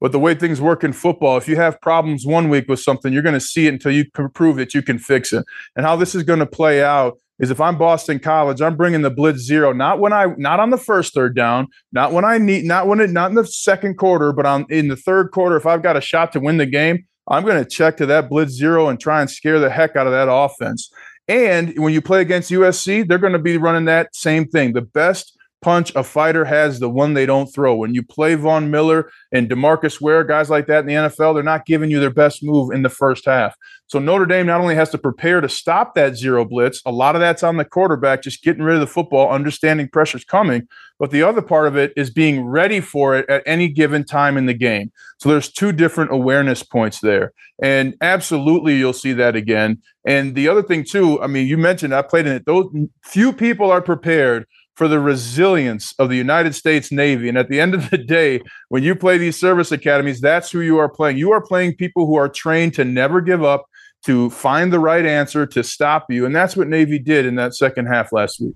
But 0.00 0.10
the 0.10 0.18
way 0.18 0.34
things 0.34 0.60
work 0.60 0.82
in 0.82 0.92
football, 0.92 1.36
if 1.36 1.46
you 1.46 1.54
have 1.56 1.80
problems 1.80 2.26
one 2.26 2.48
week 2.48 2.68
with 2.68 2.80
something, 2.80 3.12
you're 3.12 3.22
going 3.22 3.34
to 3.34 3.40
see 3.40 3.68
it 3.68 3.72
until 3.72 3.92
you 3.92 4.04
prove 4.34 4.56
that 4.56 4.74
you 4.74 4.82
can 4.82 4.98
fix 4.98 5.32
it. 5.32 5.44
And 5.76 5.86
how 5.86 5.94
this 5.94 6.16
is 6.16 6.24
going 6.24 6.40
to 6.40 6.46
play 6.46 6.82
out 6.82 7.18
is 7.38 7.50
if 7.50 7.60
I'm 7.60 7.78
Boston 7.78 8.18
College, 8.18 8.60
I'm 8.60 8.76
bringing 8.76 9.02
the 9.02 9.10
blitz 9.10 9.40
zero, 9.40 9.72
not 9.72 10.00
when 10.00 10.12
I, 10.12 10.26
not 10.38 10.58
on 10.58 10.70
the 10.70 10.76
first 10.76 11.14
third 11.14 11.36
down, 11.36 11.68
not 11.92 12.12
when 12.12 12.24
I 12.24 12.38
need, 12.38 12.64
not 12.64 12.88
when 12.88 13.00
it, 13.00 13.10
not 13.10 13.30
in 13.30 13.36
the 13.36 13.46
second 13.46 13.96
quarter, 13.96 14.32
but 14.32 14.44
on 14.44 14.66
in 14.70 14.88
the 14.88 14.96
third 14.96 15.30
quarter. 15.30 15.56
If 15.56 15.66
I've 15.66 15.82
got 15.82 15.96
a 15.96 16.00
shot 16.00 16.32
to 16.32 16.40
win 16.40 16.56
the 16.56 16.66
game, 16.66 17.06
I'm 17.28 17.44
going 17.44 17.62
to 17.62 17.68
check 17.68 17.96
to 17.98 18.06
that 18.06 18.28
blitz 18.28 18.52
zero 18.52 18.88
and 18.88 18.98
try 18.98 19.20
and 19.20 19.30
scare 19.30 19.60
the 19.60 19.70
heck 19.70 19.94
out 19.94 20.06
of 20.06 20.12
that 20.12 20.28
offense. 20.28 20.90
And 21.28 21.78
when 21.78 21.92
you 21.92 22.02
play 22.02 22.20
against 22.20 22.50
USC, 22.50 23.06
they're 23.06 23.18
going 23.18 23.32
to 23.32 23.38
be 23.38 23.56
running 23.56 23.84
that 23.84 24.14
same 24.14 24.46
thing. 24.48 24.72
The 24.72 24.82
best 24.82 25.38
punch 25.62 25.94
a 25.94 26.02
fighter 26.02 26.44
has, 26.44 26.80
the 26.80 26.90
one 26.90 27.14
they 27.14 27.24
don't 27.24 27.46
throw. 27.46 27.74
When 27.76 27.94
you 27.94 28.02
play 28.02 28.34
Von 28.34 28.70
Miller 28.70 29.10
and 29.30 29.48
Demarcus 29.48 30.00
Ware, 30.00 30.24
guys 30.24 30.50
like 30.50 30.66
that 30.66 30.80
in 30.80 30.86
the 30.86 30.94
NFL, 30.94 31.34
they're 31.34 31.42
not 31.42 31.64
giving 31.66 31.90
you 31.90 32.00
their 32.00 32.10
best 32.10 32.42
move 32.42 32.72
in 32.72 32.82
the 32.82 32.88
first 32.88 33.24
half. 33.24 33.56
So 33.86 33.98
Notre 33.98 34.26
Dame 34.26 34.46
not 34.46 34.60
only 34.60 34.74
has 34.74 34.90
to 34.90 34.98
prepare 34.98 35.40
to 35.40 35.48
stop 35.48 35.94
that 35.94 36.16
zero 36.16 36.44
blitz, 36.44 36.80
a 36.86 36.90
lot 36.90 37.14
of 37.14 37.20
that's 37.20 37.42
on 37.42 37.58
the 37.58 37.64
quarterback, 37.64 38.22
just 38.22 38.42
getting 38.42 38.62
rid 38.62 38.74
of 38.74 38.80
the 38.80 38.86
football, 38.86 39.30
understanding 39.30 39.88
pressure's 39.88 40.24
coming. 40.24 40.66
But 40.98 41.10
the 41.10 41.22
other 41.22 41.42
part 41.42 41.66
of 41.66 41.76
it 41.76 41.92
is 41.96 42.10
being 42.10 42.44
ready 42.44 42.80
for 42.80 43.16
it 43.16 43.28
at 43.28 43.42
any 43.44 43.68
given 43.68 44.04
time 44.04 44.36
in 44.36 44.46
the 44.46 44.54
game. 44.54 44.92
So 45.18 45.28
there's 45.28 45.50
two 45.50 45.72
different 45.72 46.12
awareness 46.12 46.62
points 46.62 47.00
there. 47.00 47.32
And 47.62 47.94
absolutely 48.00 48.76
you'll 48.76 48.92
see 48.92 49.12
that 49.12 49.36
again. 49.36 49.82
And 50.06 50.34
the 50.34 50.48
other 50.48 50.62
thing 50.62 50.84
too, 50.84 51.20
I 51.20 51.26
mean, 51.26 51.46
you 51.46 51.58
mentioned 51.58 51.94
I 51.94 52.02
played 52.02 52.26
in 52.26 52.32
it. 52.32 52.46
Those 52.46 52.66
few 53.02 53.32
people 53.32 53.70
are 53.70 53.82
prepared 53.82 54.46
for 54.74 54.88
the 54.88 55.00
resilience 55.00 55.94
of 55.98 56.08
the 56.08 56.16
United 56.16 56.54
States 56.54 56.90
Navy. 56.90 57.28
And 57.28 57.36
at 57.36 57.48
the 57.48 57.60
end 57.60 57.74
of 57.74 57.90
the 57.90 57.98
day, 57.98 58.40
when 58.68 58.82
you 58.82 58.94
play 58.94 59.18
these 59.18 59.38
service 59.38 59.72
academies, 59.72 60.20
that's 60.20 60.50
who 60.50 60.60
you 60.60 60.78
are 60.78 60.88
playing. 60.88 61.18
You 61.18 61.32
are 61.32 61.42
playing 61.42 61.76
people 61.76 62.06
who 62.06 62.16
are 62.16 62.28
trained 62.28 62.74
to 62.74 62.84
never 62.84 63.20
give 63.20 63.44
up, 63.44 63.66
to 64.04 64.30
find 64.30 64.72
the 64.72 64.80
right 64.80 65.04
answer, 65.04 65.46
to 65.46 65.62
stop 65.62 66.06
you. 66.10 66.26
And 66.26 66.34
that's 66.34 66.56
what 66.56 66.68
Navy 66.68 66.98
did 66.98 67.26
in 67.26 67.34
that 67.36 67.54
second 67.54 67.86
half 67.86 68.12
last 68.12 68.40
week. 68.40 68.54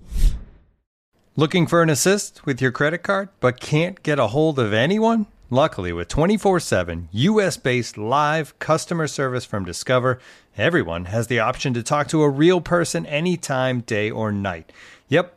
Looking 1.35 1.67
for 1.67 1.83
an 1.83 1.89
assist 1.89 2.45
with 2.47 2.61
your 2.61 2.71
credit 2.71 3.03
card, 3.03 3.29
but 3.39 3.59
can't 3.59 4.01
get 4.01 4.17
a 4.17 4.27
hold 4.27 4.57
of 4.57 4.73
anyone? 4.73 5.27
Luckily, 5.49 5.93
with 5.93 6.09
24 6.09 6.59
7 6.59 7.07
US 7.11 7.55
based 7.55 7.97
live 7.97 8.57
customer 8.59 9.07
service 9.07 9.45
from 9.45 9.63
Discover, 9.63 10.19
everyone 10.57 11.05
has 11.05 11.27
the 11.27 11.39
option 11.39 11.73
to 11.75 11.83
talk 11.83 12.07
to 12.09 12.23
a 12.23 12.29
real 12.29 12.59
person 12.59 13.05
anytime, 13.05 13.81
day 13.81 14.11
or 14.11 14.31
night. 14.31 14.73
Yep, 15.07 15.36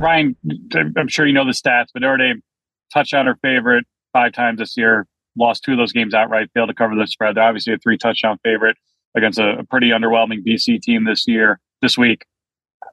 Ryan, 0.00 0.34
I'm 0.96 1.08
sure 1.08 1.26
you 1.26 1.34
know 1.34 1.44
the 1.44 1.52
stats, 1.52 1.88
but 1.92 2.00
Notre 2.00 2.16
Dame 2.16 2.42
touchdown 2.92 3.28
or 3.28 3.36
favorite 3.36 3.84
five 4.12 4.32
times 4.32 4.58
this 4.58 4.76
year, 4.76 5.06
lost 5.36 5.62
two 5.62 5.72
of 5.72 5.78
those 5.78 5.92
games 5.92 6.14
outright, 6.14 6.50
failed 6.54 6.68
to 6.70 6.74
cover 6.74 6.94
the 6.94 7.06
spread. 7.06 7.36
They're 7.36 7.44
obviously 7.44 7.74
a 7.74 7.78
three 7.78 7.98
touchdown 7.98 8.38
favorite 8.42 8.76
against 9.14 9.38
a, 9.38 9.58
a 9.58 9.64
pretty 9.64 9.90
underwhelming 9.90 10.44
BC 10.46 10.80
team 10.80 11.04
this 11.04 11.24
year, 11.28 11.60
this 11.82 11.98
week. 11.98 12.24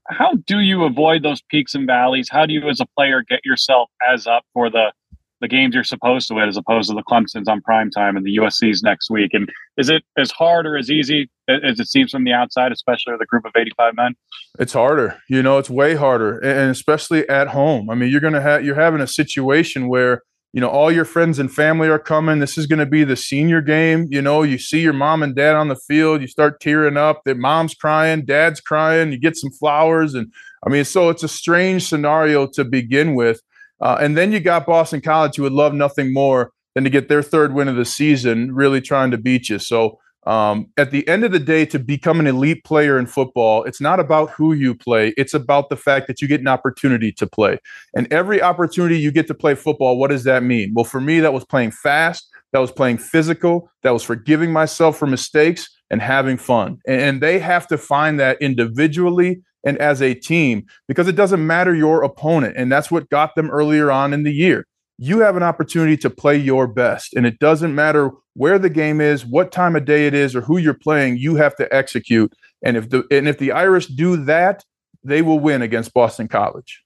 How 0.10 0.34
do 0.46 0.60
you 0.60 0.84
avoid 0.84 1.24
those 1.24 1.42
peaks 1.50 1.76
and 1.76 1.88
valleys? 1.88 2.28
How 2.30 2.46
do 2.46 2.54
you, 2.54 2.68
as 2.70 2.82
a 2.82 2.86
player, 2.98 3.24
get 3.28 3.40
yourself 3.46 3.90
as 4.12 4.28
up 4.28 4.44
for 4.54 4.70
the 4.70 4.92
the 5.40 5.48
games 5.48 5.76
you're 5.76 5.84
supposed 5.84 6.28
to 6.28 6.34
win 6.34 6.50
as 6.50 6.58
opposed 6.58 6.90
to 6.90 6.96
the 6.96 7.04
Clemson's 7.04 7.48
on 7.48 7.62
prime 7.62 7.92
time 7.92 8.18
and 8.18 8.26
the 8.26 8.38
USC's 8.38 8.82
next 8.82 9.12
week? 9.12 9.36
And 9.36 9.52
is 9.78 9.88
it 9.88 10.04
as 10.18 10.32
hard 10.32 10.66
or 10.66 10.76
as 10.76 10.90
easy 10.90 11.30
as 11.48 11.80
it 11.80 11.88
seems 11.88 12.12
from 12.12 12.24
the 12.24 12.34
outside, 12.34 12.72
especially 12.72 13.14
with 13.14 13.22
a 13.22 13.26
group 13.26 13.46
of 13.46 13.54
85 13.56 13.96
men? 13.96 14.16
It's 14.60 14.74
harder. 14.74 15.22
You 15.30 15.42
know, 15.44 15.58
it's 15.58 15.70
way 15.70 15.96
harder. 15.96 16.40
And 16.40 16.72
especially 16.72 17.28
at 17.30 17.50
home. 17.50 17.90
I 17.90 17.96
mean, 17.96 18.10
you're 18.10 18.22
going 18.22 18.34
to 18.34 18.42
have, 18.42 18.66
you're 18.66 18.76
having 18.76 19.02
a 19.02 19.08
situation 19.08 19.88
where, 19.88 20.24
you 20.54 20.62
know, 20.62 20.70
all 20.70 20.92
your 20.92 21.06
friends 21.06 21.40
and 21.40 21.52
family 21.52 21.88
are 21.88 22.00
coming. 22.00 22.40
This 22.40 22.58
is 22.58 22.66
going 22.66 22.80
to 22.80 22.86
be 22.86 23.04
the 23.04 23.16
senior 23.16 23.62
game. 23.62 24.08
You 24.10 24.22
know, 24.22 24.44
you 24.44 24.58
see 24.58 24.80
your 24.80 24.94
mom 24.94 25.24
and 25.24 25.36
dad 25.36 25.56
on 25.56 25.68
the 25.68 25.76
field, 25.76 26.22
you 26.22 26.28
start 26.28 26.60
tearing 26.60 26.98
up. 26.98 27.22
That 27.26 27.38
mom's 27.38 27.76
crying, 27.76 28.26
dad's 28.26 28.60
crying, 28.60 29.12
you 29.12 29.20
get 29.20 29.38
some 29.38 29.52
flowers. 29.52 30.14
And 30.14 30.32
I 30.66 30.70
mean, 30.70 30.86
so 30.86 31.10
it's 31.10 31.24
a 31.24 31.28
strange 31.28 31.84
scenario 31.88 32.48
to 32.54 32.64
begin 32.64 33.14
with. 33.16 33.42
Uh, 33.80 33.98
and 34.02 34.18
then 34.18 34.32
you 34.32 34.40
got 34.40 34.66
Boston 34.66 35.02
College, 35.02 35.36
who 35.36 35.44
would 35.44 35.54
love 35.54 35.74
nothing 35.74 36.12
more 36.12 36.52
than 36.74 36.84
to 36.84 36.90
get 36.90 37.10
their 37.10 37.22
third 37.22 37.54
win 37.54 37.68
of 37.68 37.76
the 37.76 37.86
season, 37.86 38.54
really 38.54 38.82
trying 38.82 39.12
to 39.12 39.18
beat 39.18 39.50
you. 39.50 39.60
So 39.60 40.00
um, 40.28 40.68
at 40.78 40.92
the 40.92 41.08
end 41.08 41.24
of 41.24 41.32
the 41.32 41.40
day, 41.40 41.66
to 41.68 41.80
become 41.80 42.20
an 42.20 42.28
elite 42.28 42.64
player 42.66 43.00
in 43.00 43.08
football, 43.08 43.64
it's 43.64 43.80
not 43.80 44.00
about 44.00 44.30
who 44.32 44.54
you 44.54 44.76
play. 44.76 45.14
It's 45.18 45.34
about 45.34 45.70
the 45.70 45.78
fact 45.78 46.08
that 46.08 46.22
you 46.22 46.28
get 46.28 46.42
an 46.42 46.48
opportunity 46.48 47.14
to 47.14 47.26
play. 47.26 47.60
And 47.96 48.12
every 48.12 48.42
opportunity 48.42 49.00
you 49.00 49.12
get 49.12 49.28
to 49.28 49.34
play 49.34 49.56
football, 49.56 49.98
what 49.98 50.10
does 50.10 50.26
that 50.26 50.44
mean? 50.44 50.74
Well, 50.76 50.86
for 50.86 51.00
me, 51.00 51.22
that 51.22 51.32
was 51.32 51.46
playing 51.46 51.72
fast, 51.72 52.28
that 52.52 52.60
was 52.60 52.72
playing 52.72 52.98
physical, 52.98 53.72
that 53.84 53.92
was 53.92 54.04
forgiving 54.04 54.52
myself 54.52 54.98
for 54.98 55.08
mistakes 55.08 55.70
and 55.90 56.02
having 56.02 56.38
fun. 56.38 56.80
And, 56.86 57.02
and 57.02 57.22
they 57.22 57.40
have 57.40 57.66
to 57.68 57.78
find 57.78 58.20
that 58.20 58.42
individually 58.42 59.42
and 59.64 59.78
as 59.78 60.02
a 60.02 60.14
team 60.14 60.66
because 60.88 61.08
it 61.08 61.16
doesn't 61.16 61.46
matter 61.46 61.74
your 61.74 62.04
opponent. 62.04 62.56
And 62.58 62.72
that's 62.72 62.92
what 62.92 63.10
got 63.10 63.36
them 63.36 63.50
earlier 63.50 63.92
on 63.92 64.14
in 64.14 64.24
the 64.24 64.34
year. 64.34 64.66
You 64.98 65.20
have 65.20 65.36
an 65.36 65.44
opportunity 65.44 65.98
to 65.98 66.10
play 66.10 66.38
your 66.38 66.68
best, 66.68 67.14
and 67.14 67.26
it 67.26 67.40
doesn't 67.40 67.76
matter 67.76 68.12
where 68.34 68.58
the 68.58 68.70
game 68.70 69.00
is, 69.00 69.26
what 69.26 69.52
time 69.52 69.76
of 69.76 69.86
day 69.86 70.08
it 70.08 70.14
is, 70.14 70.36
or 70.36 70.42
who 70.42 70.58
you're 70.58 70.74
playing. 70.74 71.18
You 71.18 71.36
have 71.36 71.56
to 71.58 71.74
execute, 71.74 72.34
and 72.64 72.76
if 72.78 72.90
the 72.90 73.06
and 73.12 73.28
if 73.28 73.38
the 73.38 73.52
Irish 73.52 73.88
do 73.88 74.18
that, 74.26 74.64
they 75.04 75.22
will 75.22 75.40
win 75.40 75.62
against 75.62 75.94
Boston 75.94 76.28
College 76.28 76.84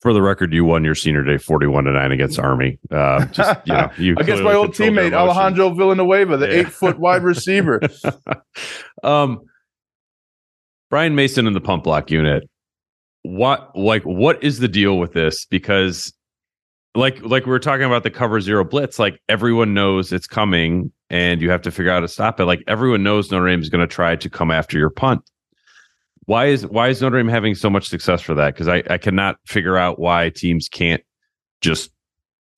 for 0.00 0.12
the 0.12 0.22
record, 0.22 0.52
you 0.52 0.64
won 0.64 0.84
your 0.84 0.94
senior 0.94 1.22
day 1.24 1.38
forty-one 1.38 1.84
to 1.84 1.92
nine 1.92 2.12
against 2.12 2.38
Army. 2.38 2.78
Uh, 2.90 3.24
just, 3.26 3.60
you 3.66 3.72
know, 3.72 3.90
you 3.96 4.14
against 4.18 4.42
my 4.42 4.54
old 4.54 4.70
teammate 4.70 5.12
Alejandro 5.12 5.70
Villanueva, 5.70 6.36
the 6.36 6.46
yeah. 6.46 6.60
eight-foot 6.60 6.98
wide 6.98 7.22
receiver. 7.22 7.80
um, 9.02 9.40
Brian 10.90 11.14
Mason 11.14 11.46
in 11.46 11.52
the 11.52 11.60
punt 11.60 11.84
block 11.84 12.10
unit. 12.10 12.48
What 13.22 13.76
like 13.76 14.04
what 14.04 14.42
is 14.42 14.58
the 14.58 14.68
deal 14.68 14.98
with 14.98 15.12
this? 15.12 15.44
Because 15.46 16.12
like 16.94 17.20
like 17.22 17.44
we 17.46 17.50
were 17.50 17.58
talking 17.58 17.84
about 17.84 18.02
the 18.02 18.10
cover 18.10 18.40
zero 18.40 18.64
blitz, 18.64 18.98
like 18.98 19.20
everyone 19.28 19.74
knows 19.74 20.12
it's 20.12 20.26
coming 20.26 20.92
and 21.10 21.40
you 21.40 21.50
have 21.50 21.62
to 21.62 21.70
figure 21.70 21.90
out 21.90 21.96
how 21.96 22.00
to 22.00 22.08
stop 22.08 22.40
it. 22.40 22.44
Like 22.44 22.62
everyone 22.66 23.02
knows 23.02 23.30
Notre 23.30 23.48
Dame 23.48 23.60
is 23.60 23.68
going 23.68 23.86
to 23.86 23.92
try 23.92 24.16
to 24.16 24.30
come 24.30 24.50
after 24.50 24.78
your 24.78 24.90
punt. 24.90 25.22
Why 26.26 26.46
is 26.46 26.66
why 26.66 26.88
is 26.88 27.00
Notre 27.00 27.18
Dame 27.18 27.28
having 27.28 27.54
so 27.54 27.70
much 27.70 27.88
success 27.88 28.20
for 28.20 28.34
that? 28.34 28.54
Because 28.54 28.68
I, 28.68 28.82
I 28.90 28.98
cannot 28.98 29.36
figure 29.46 29.76
out 29.76 29.98
why 29.98 30.30
teams 30.30 30.68
can't 30.68 31.02
just 31.60 31.90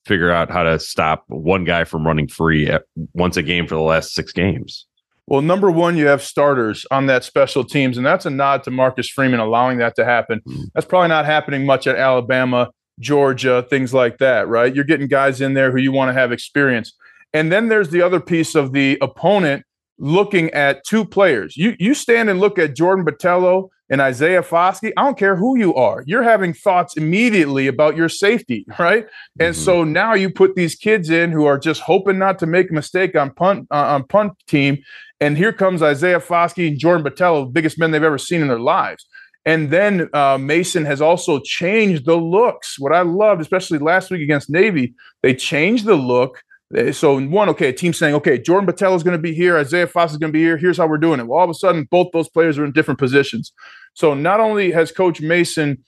figure 0.06 0.30
out 0.30 0.50
how 0.50 0.62
to 0.62 0.78
stop 0.78 1.24
one 1.28 1.64
guy 1.64 1.84
from 1.84 2.06
running 2.06 2.26
free 2.26 2.68
at, 2.68 2.82
once 3.14 3.36
a 3.36 3.42
game 3.42 3.66
for 3.66 3.74
the 3.74 3.80
last 3.80 4.12
six 4.12 4.32
games. 4.32 4.86
Well, 5.26 5.42
number 5.42 5.70
one, 5.70 5.96
you 5.96 6.08
have 6.08 6.22
starters 6.22 6.84
on 6.90 7.06
that 7.06 7.22
special 7.22 7.62
teams, 7.62 7.96
and 7.96 8.04
that's 8.04 8.26
a 8.26 8.30
nod 8.30 8.64
to 8.64 8.72
Marcus 8.72 9.08
Freeman 9.08 9.38
allowing 9.38 9.78
that 9.78 9.94
to 9.96 10.04
happen. 10.04 10.40
Mm. 10.48 10.64
That's 10.74 10.86
probably 10.86 11.08
not 11.08 11.24
happening 11.24 11.64
much 11.64 11.86
at 11.86 11.94
Alabama, 11.94 12.70
Georgia, 12.98 13.66
things 13.70 13.94
like 13.94 14.18
that, 14.18 14.48
right? 14.48 14.74
You're 14.74 14.84
getting 14.84 15.08
guys 15.08 15.40
in 15.40 15.54
there 15.54 15.70
who 15.70 15.78
you 15.78 15.92
want 15.92 16.10
to 16.10 16.12
have 16.12 16.32
experience. 16.32 16.92
And 17.32 17.52
then 17.52 17.68
there's 17.68 17.90
the 17.90 18.02
other 18.02 18.20
piece 18.20 18.54
of 18.54 18.72
the 18.72 18.98
opponent 19.00 19.64
looking 19.98 20.50
at 20.50 20.84
two 20.84 21.04
players. 21.04 21.56
You 21.56 21.76
you 21.78 21.94
stand 21.94 22.28
and 22.30 22.40
look 22.40 22.58
at 22.58 22.74
Jordan 22.74 23.04
Botelho 23.04 23.68
and 23.90 24.00
Isaiah 24.00 24.42
Foskey. 24.42 24.92
I 24.96 25.02
don't 25.02 25.18
care 25.18 25.36
who 25.36 25.58
you 25.58 25.74
are. 25.74 26.02
You're 26.06 26.22
having 26.22 26.54
thoughts 26.54 26.96
immediately 26.96 27.66
about 27.66 27.96
your 27.96 28.08
safety, 28.08 28.64
right? 28.78 29.04
Mm-hmm. 29.04 29.42
And 29.42 29.56
so 29.56 29.84
now 29.84 30.14
you 30.14 30.30
put 30.30 30.54
these 30.54 30.74
kids 30.74 31.10
in 31.10 31.30
who 31.32 31.44
are 31.44 31.58
just 31.58 31.82
hoping 31.82 32.18
not 32.18 32.38
to 32.38 32.46
make 32.46 32.70
a 32.70 32.74
mistake 32.74 33.14
on 33.14 33.32
punt 33.32 33.66
uh, 33.70 33.74
on 33.74 34.04
punt 34.04 34.32
team, 34.46 34.78
and 35.20 35.36
here 35.36 35.52
comes 35.52 35.82
Isaiah 35.82 36.20
Foskey 36.20 36.68
and 36.68 36.78
Jordan 36.78 37.04
Botelho, 37.04 37.44
the 37.44 37.52
biggest 37.52 37.78
men 37.78 37.90
they've 37.90 38.02
ever 38.02 38.18
seen 38.18 38.40
in 38.40 38.48
their 38.48 38.58
lives. 38.58 39.06
And 39.46 39.70
then 39.70 40.08
uh, 40.12 40.38
Mason 40.38 40.84
has 40.84 41.00
also 41.00 41.40
changed 41.40 42.04
the 42.04 42.16
looks. 42.16 42.78
What 42.78 42.92
I 42.92 43.00
loved, 43.02 43.40
especially 43.40 43.78
last 43.78 44.10
week 44.10 44.22
against 44.22 44.50
Navy, 44.50 44.94
they 45.22 45.34
changed 45.34 45.86
the 45.86 45.94
look. 45.94 46.42
So 46.92 47.20
one, 47.20 47.48
okay, 47.48 47.72
team 47.72 47.92
saying, 47.92 48.14
okay, 48.16 48.38
Jordan 48.38 48.68
Botelho 48.68 48.94
is 48.94 49.02
going 49.02 49.16
to 49.16 49.22
be 49.22 49.34
here, 49.34 49.58
Isaiah 49.58 49.88
Foss 49.88 50.12
is 50.12 50.18
going 50.18 50.30
to 50.30 50.36
be 50.36 50.42
here. 50.42 50.56
Here's 50.56 50.76
how 50.76 50.86
we're 50.86 50.98
doing 50.98 51.18
it. 51.18 51.26
Well, 51.26 51.38
all 51.38 51.44
of 51.44 51.50
a 51.50 51.54
sudden, 51.54 51.88
both 51.90 52.08
those 52.12 52.28
players 52.28 52.58
are 52.58 52.64
in 52.64 52.72
different 52.72 53.00
positions. 53.00 53.52
So 53.94 54.14
not 54.14 54.38
only 54.38 54.70
has 54.70 54.92
Coach 54.92 55.20
Mason 55.20 55.82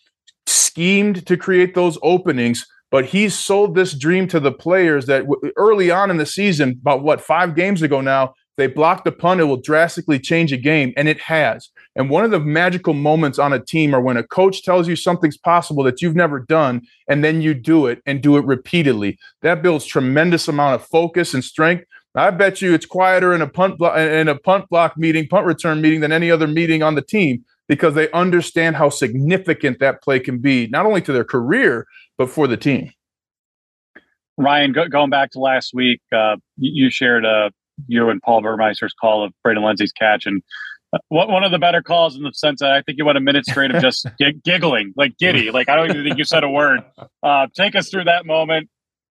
schemed 0.46 1.24
to 1.26 1.36
create 1.36 1.74
those 1.74 1.98
openings, 2.02 2.66
but 2.90 3.04
he's 3.06 3.38
sold 3.38 3.74
this 3.74 3.96
dream 3.96 4.26
to 4.28 4.40
the 4.40 4.50
players 4.50 5.06
that 5.06 5.24
early 5.56 5.90
on 5.90 6.10
in 6.10 6.16
the 6.16 6.26
season, 6.26 6.80
about 6.80 7.02
what 7.02 7.20
five 7.20 7.54
games 7.54 7.80
ago 7.80 8.00
now, 8.00 8.34
they 8.56 8.66
block 8.66 9.04
the 9.04 9.12
punt, 9.12 9.40
it 9.40 9.44
will 9.44 9.60
drastically 9.60 10.18
change 10.18 10.52
a 10.52 10.58
game. 10.58 10.92
And 10.96 11.08
it 11.08 11.20
has. 11.20 11.70
And 11.94 12.08
one 12.08 12.24
of 12.24 12.30
the 12.30 12.40
magical 12.40 12.94
moments 12.94 13.38
on 13.38 13.52
a 13.52 13.58
team 13.58 13.94
are 13.94 14.00
when 14.00 14.16
a 14.16 14.22
coach 14.22 14.62
tells 14.62 14.88
you 14.88 14.96
something's 14.96 15.36
possible 15.36 15.82
that 15.84 16.00
you've 16.00 16.16
never 16.16 16.40
done, 16.40 16.82
and 17.08 17.22
then 17.22 17.42
you 17.42 17.52
do 17.54 17.86
it 17.86 18.00
and 18.06 18.22
do 18.22 18.36
it 18.36 18.44
repeatedly. 18.44 19.18
That 19.42 19.62
builds 19.62 19.84
tremendous 19.84 20.48
amount 20.48 20.74
of 20.74 20.86
focus 20.86 21.34
and 21.34 21.44
strength. 21.44 21.84
I 22.14 22.30
bet 22.30 22.60
you 22.60 22.74
it's 22.74 22.86
quieter 22.86 23.34
in 23.34 23.40
a 23.40 23.46
punt 23.46 23.78
blo- 23.78 23.94
in 23.94 24.28
a 24.28 24.38
punt 24.38 24.68
block 24.68 24.96
meeting, 24.96 25.28
punt 25.28 25.46
return 25.46 25.80
meeting 25.80 26.00
than 26.00 26.12
any 26.12 26.30
other 26.30 26.46
meeting 26.46 26.82
on 26.82 26.94
the 26.94 27.02
team 27.02 27.44
because 27.68 27.94
they 27.94 28.10
understand 28.12 28.76
how 28.76 28.90
significant 28.90 29.78
that 29.78 30.02
play 30.02 30.20
can 30.20 30.38
be, 30.38 30.66
not 30.68 30.84
only 30.84 31.00
to 31.00 31.12
their 31.12 31.24
career 31.24 31.86
but 32.18 32.28
for 32.28 32.46
the 32.46 32.56
team. 32.56 32.90
Ryan, 34.36 34.72
go, 34.72 34.88
going 34.88 35.10
back 35.10 35.30
to 35.32 35.40
last 35.40 35.72
week, 35.72 36.00
uh, 36.12 36.36
you 36.58 36.90
shared 36.90 37.24
uh, 37.24 37.50
you 37.86 38.08
and 38.10 38.20
Paul 38.22 38.42
Burmeister's 38.42 38.94
call 38.98 39.24
of 39.24 39.32
Braden 39.42 39.62
Lenzy's 39.62 39.92
catch, 39.92 40.26
and 40.26 40.42
one 41.08 41.42
of 41.42 41.50
the 41.50 41.58
better 41.58 41.82
calls 41.82 42.16
in 42.16 42.22
the 42.22 42.32
sense 42.34 42.60
that 42.60 42.72
I 42.72 42.82
think 42.82 42.98
you 42.98 43.04
went 43.04 43.18
a 43.18 43.20
minute 43.20 43.46
straight 43.46 43.74
of 43.74 43.80
just 43.80 44.06
g- 44.20 44.38
giggling, 44.44 44.92
like 44.96 45.16
giddy. 45.18 45.50
Like 45.50 45.68
I 45.68 45.76
don't 45.76 45.90
even 45.90 46.04
think 46.04 46.18
you 46.18 46.24
said 46.24 46.44
a 46.44 46.50
word. 46.50 46.80
Uh, 47.22 47.46
take 47.54 47.74
us 47.74 47.88
through 47.88 48.04
that 48.04 48.26
moment 48.26 48.68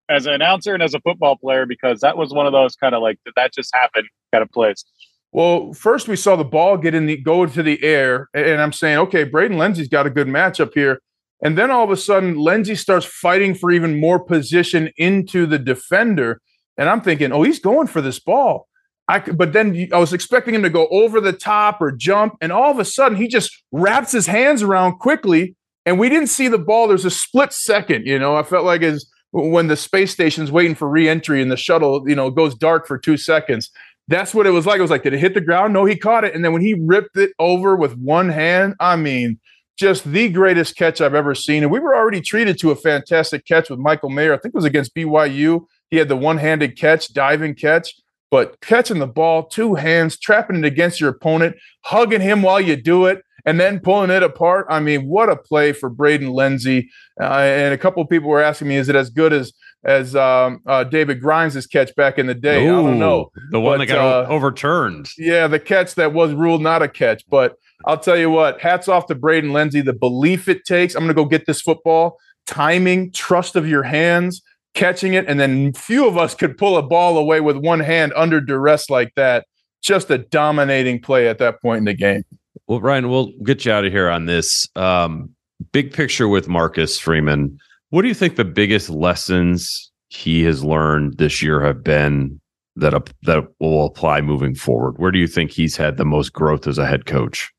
as 0.09 0.27
an 0.27 0.35
announcer 0.35 0.75
and 0.75 0.83
as 0.83 0.93
a 0.95 1.01
football 1.01 1.37
player, 1.37 1.67
because 1.67 2.01
that 2.01 2.17
was 2.17 2.33
one 2.33 2.47
of 2.47 2.53
those 2.53 2.77
kind 2.77 2.95
of 2.95 3.03
like 3.03 3.19
did 3.25 3.35
that 3.37 3.55
just 3.55 3.75
happen 3.75 4.07
kind 4.33 4.43
of 4.43 4.51
plays. 4.51 4.85
Well, 5.33 5.73
first 5.73 6.09
we 6.09 6.17
saw 6.17 6.37
the 6.37 6.45
ball 6.45 6.77
get 6.77 6.95
in 6.95 7.07
the 7.07 7.17
go 7.17 7.45
into 7.45 7.63
the 7.63 7.83
air, 7.83 8.29
and 8.35 8.61
I'm 8.61 8.73
saying, 8.73 8.99
okay, 8.99 9.25
Braden 9.25 9.57
Lenzy's 9.57 9.89
got 9.89 10.07
a 10.07 10.11
good 10.11 10.27
matchup 10.27 10.73
here. 10.75 11.01
And 11.43 11.57
then 11.57 11.71
all 11.71 11.85
of 11.85 11.91
a 11.91 11.97
sudden, 11.97 12.37
Lenzy 12.37 12.75
starts 12.75 13.07
fighting 13.07 13.55
for 13.55 13.71
even 13.71 13.99
more 13.99 14.19
position 14.19 14.91
into 14.97 15.47
the 15.47 15.59
defender. 15.59 16.43
And 16.77 16.89
I'm 16.89 17.01
thinking, 17.01 17.33
oh, 17.33 17.43
he's 17.43 17.61
going 17.61 17.87
for 17.87 18.03
this 18.03 18.19
ball. 18.19 18.67
I, 19.11 19.19
but 19.19 19.53
then 19.53 19.89
I 19.93 19.99
was 19.99 20.13
expecting 20.13 20.55
him 20.55 20.63
to 20.63 20.71
go 20.71 20.87
over 20.89 21.21
the 21.21 21.33
top 21.33 21.81
or 21.81 21.91
jump. 21.91 22.37
And 22.41 22.53
all 22.53 22.71
of 22.71 22.79
a 22.79 22.85
sudden, 22.85 23.19
he 23.19 23.27
just 23.27 23.51
wraps 23.73 24.13
his 24.13 24.27
hands 24.27 24.63
around 24.63 24.99
quickly. 24.99 25.57
And 25.85 25.99
we 25.99 26.09
didn't 26.09 26.29
see 26.29 26.47
the 26.47 26.59
ball. 26.59 26.87
There's 26.87 27.05
a 27.05 27.11
split 27.11 27.53
second. 27.53 28.07
You 28.07 28.21
know, 28.21 28.37
I 28.37 28.45
felt 28.45 28.65
like 28.65 28.83
as 28.83 29.07
when 29.33 29.67
the 29.67 29.77
space 29.77 30.13
station's 30.13 30.53
waiting 30.53 30.77
for 30.77 30.89
reentry 30.89 31.43
and 31.43 31.51
the 31.51 31.57
shuttle, 31.57 32.09
you 32.09 32.15
know, 32.15 32.31
goes 32.31 32.55
dark 32.55 32.87
for 32.87 32.99
two 32.99 33.17
seconds. 33.17 33.71
That's 34.07 34.33
what 34.33 34.47
it 34.47 34.51
was 34.51 34.65
like. 34.65 34.79
It 34.79 34.83
was 34.83 34.91
like, 34.93 35.03
did 35.03 35.15
it 35.15 35.19
hit 35.19 35.35
the 35.35 35.41
ground? 35.41 35.73
No, 35.73 35.85
he 35.85 35.97
caught 35.97 36.25
it. 36.25 36.35
And 36.35 36.45
then 36.45 36.53
when 36.53 36.63
he 36.63 36.75
ripped 36.75 37.17
it 37.17 37.33
over 37.41 37.75
with 37.75 37.97
one 37.97 38.29
hand, 38.29 38.75
I 38.79 38.95
mean, 38.95 39.41
just 39.77 40.05
the 40.05 40.29
greatest 40.29 40.77
catch 40.77 41.01
I've 41.01 41.15
ever 41.15 41.35
seen. 41.35 41.65
And 41.65 41.73
we 41.73 41.81
were 41.81 41.97
already 41.97 42.21
treated 42.21 42.61
to 42.61 42.71
a 42.71 42.77
fantastic 42.77 43.45
catch 43.45 43.71
with 43.71 43.81
Michael 43.81 44.11
Mayer. 44.11 44.35
I 44.35 44.37
think 44.37 44.55
it 44.55 44.59
was 44.59 44.65
against 44.65 44.95
BYU. 44.95 45.65
He 45.91 45.97
had 45.97 46.09
the 46.09 46.17
one 46.17 46.39
handed 46.39 46.77
catch, 46.77 47.13
diving 47.13 47.55
catch, 47.55 47.95
but 48.31 48.61
catching 48.61 48.99
the 48.99 49.07
ball, 49.07 49.47
two 49.47 49.75
hands, 49.75 50.19
trapping 50.19 50.57
it 50.57 50.65
against 50.65 51.01
your 51.01 51.11
opponent, 51.11 51.57
hugging 51.83 52.21
him 52.21 52.43
while 52.43 52.61
you 52.61 52.77
do 52.77 53.07
it, 53.07 53.23
and 53.45 53.59
then 53.59 53.81
pulling 53.81 54.11
it 54.11 54.23
apart. 54.23 54.67
I 54.69 54.81
mean, 54.81 55.07
what 55.07 55.29
a 55.29 55.37
play 55.37 55.73
for 55.73 55.89
Braden 55.89 56.31
Lenzy. 56.31 56.91
Uh, 57.21 57.25
and 57.25 57.75
a 57.75 57.79
couple 57.79 58.03
of 58.03 58.09
people 58.09 58.29
were 58.29 58.43
asking 58.43 58.69
me, 58.69 58.77
is 58.77 58.89
it 58.89 58.97
as 58.97 59.11
good 59.11 59.33
as 59.33 59.53
as 59.83 60.15
um, 60.15 60.61
uh, 60.67 60.85
David 60.85 61.23
Grimes' 61.23 61.67
catch 61.67 61.95
back 61.97 62.19
in 62.19 62.27
the 62.27 62.35
day? 62.35 62.67
Ooh, 62.67 62.81
I 62.81 62.83
don't 62.83 62.99
know. 62.99 63.31
The 63.51 63.61
one 63.61 63.79
but, 63.79 63.89
that 63.89 63.95
got 63.95 64.27
uh, 64.27 64.29
overturned. 64.29 65.09
Yeah, 65.17 65.47
the 65.47 65.59
catch 65.59 65.95
that 65.95 66.13
was 66.13 66.35
ruled 66.35 66.61
not 66.61 66.83
a 66.83 66.89
catch. 66.89 67.25
But 67.31 67.57
I'll 67.87 67.99
tell 67.99 68.17
you 68.17 68.31
what, 68.31 68.61
hats 68.61 68.89
off 68.89 69.07
to 69.07 69.15
Braden 69.15 69.53
Lenzy, 69.53 69.81
the 69.81 69.95
belief 69.95 70.49
it 70.49 70.67
takes. 70.67 70.95
I'm 70.95 71.01
going 71.01 71.09
to 71.09 71.15
go 71.15 71.25
get 71.25 71.47
this 71.47 71.63
football, 71.63 72.19
timing, 72.47 73.11
trust 73.13 73.57
of 73.57 73.67
your 73.67 73.83
hands, 73.83 74.43
catching 74.75 75.15
it. 75.15 75.27
And 75.27 75.41
then 75.41 75.73
few 75.73 76.07
of 76.07 76.17
us 76.17 76.35
could 76.35 76.57
pull 76.57 76.77
a 76.77 76.83
ball 76.83 77.19
away 77.19 77.41
with 77.41 77.57
one 77.57 77.81
hand 77.81 78.13
under 78.17 78.41
duress 78.41 78.91
like 78.91 79.15
that. 79.17 79.47
Just 79.83 80.11
a 80.11 80.19
dominating 80.19 81.01
play 81.01 81.29
at 81.29 81.39
that 81.39 81.61
point 81.63 81.79
in 81.79 81.85
the 81.87 81.95
game. 81.95 82.23
Well, 82.67 82.81
Ryan, 82.81 83.09
we'll 83.09 83.33
get 83.43 83.65
you 83.65 83.73
out 83.73 83.85
of 83.85 83.93
here 83.93 84.11
on 84.11 84.27
this. 84.27 84.69
Um, 84.77 85.35
big 85.73 85.93
picture 85.93 86.29
with 86.29 86.49
Marcus 86.49 86.99
Freeman. 86.99 87.59
What 87.91 88.03
do 88.03 88.09
you 88.09 88.15
think 88.15 88.37
the 88.37 88.45
biggest 88.45 88.91
lessons 88.91 89.91
he 90.09 90.43
has 90.45 90.63
learned 90.65 91.19
this 91.19 91.43
year 91.43 91.61
have 91.61 91.83
been 91.83 92.41
that 92.77 92.95
uh, 92.95 93.01
that 93.23 93.45
will 93.59 93.87
apply 93.87 94.21
moving 94.21 94.55
forward? 94.55 94.99
Where 94.99 95.11
do 95.11 95.19
you 95.19 95.27
think 95.27 95.51
he's 95.51 95.77
had 95.77 95.97
the 95.97 96.05
most 96.05 96.33
growth 96.33 96.67
as 96.67 96.79
a 96.79 96.87
head 96.87 97.07
coach? 97.07 97.51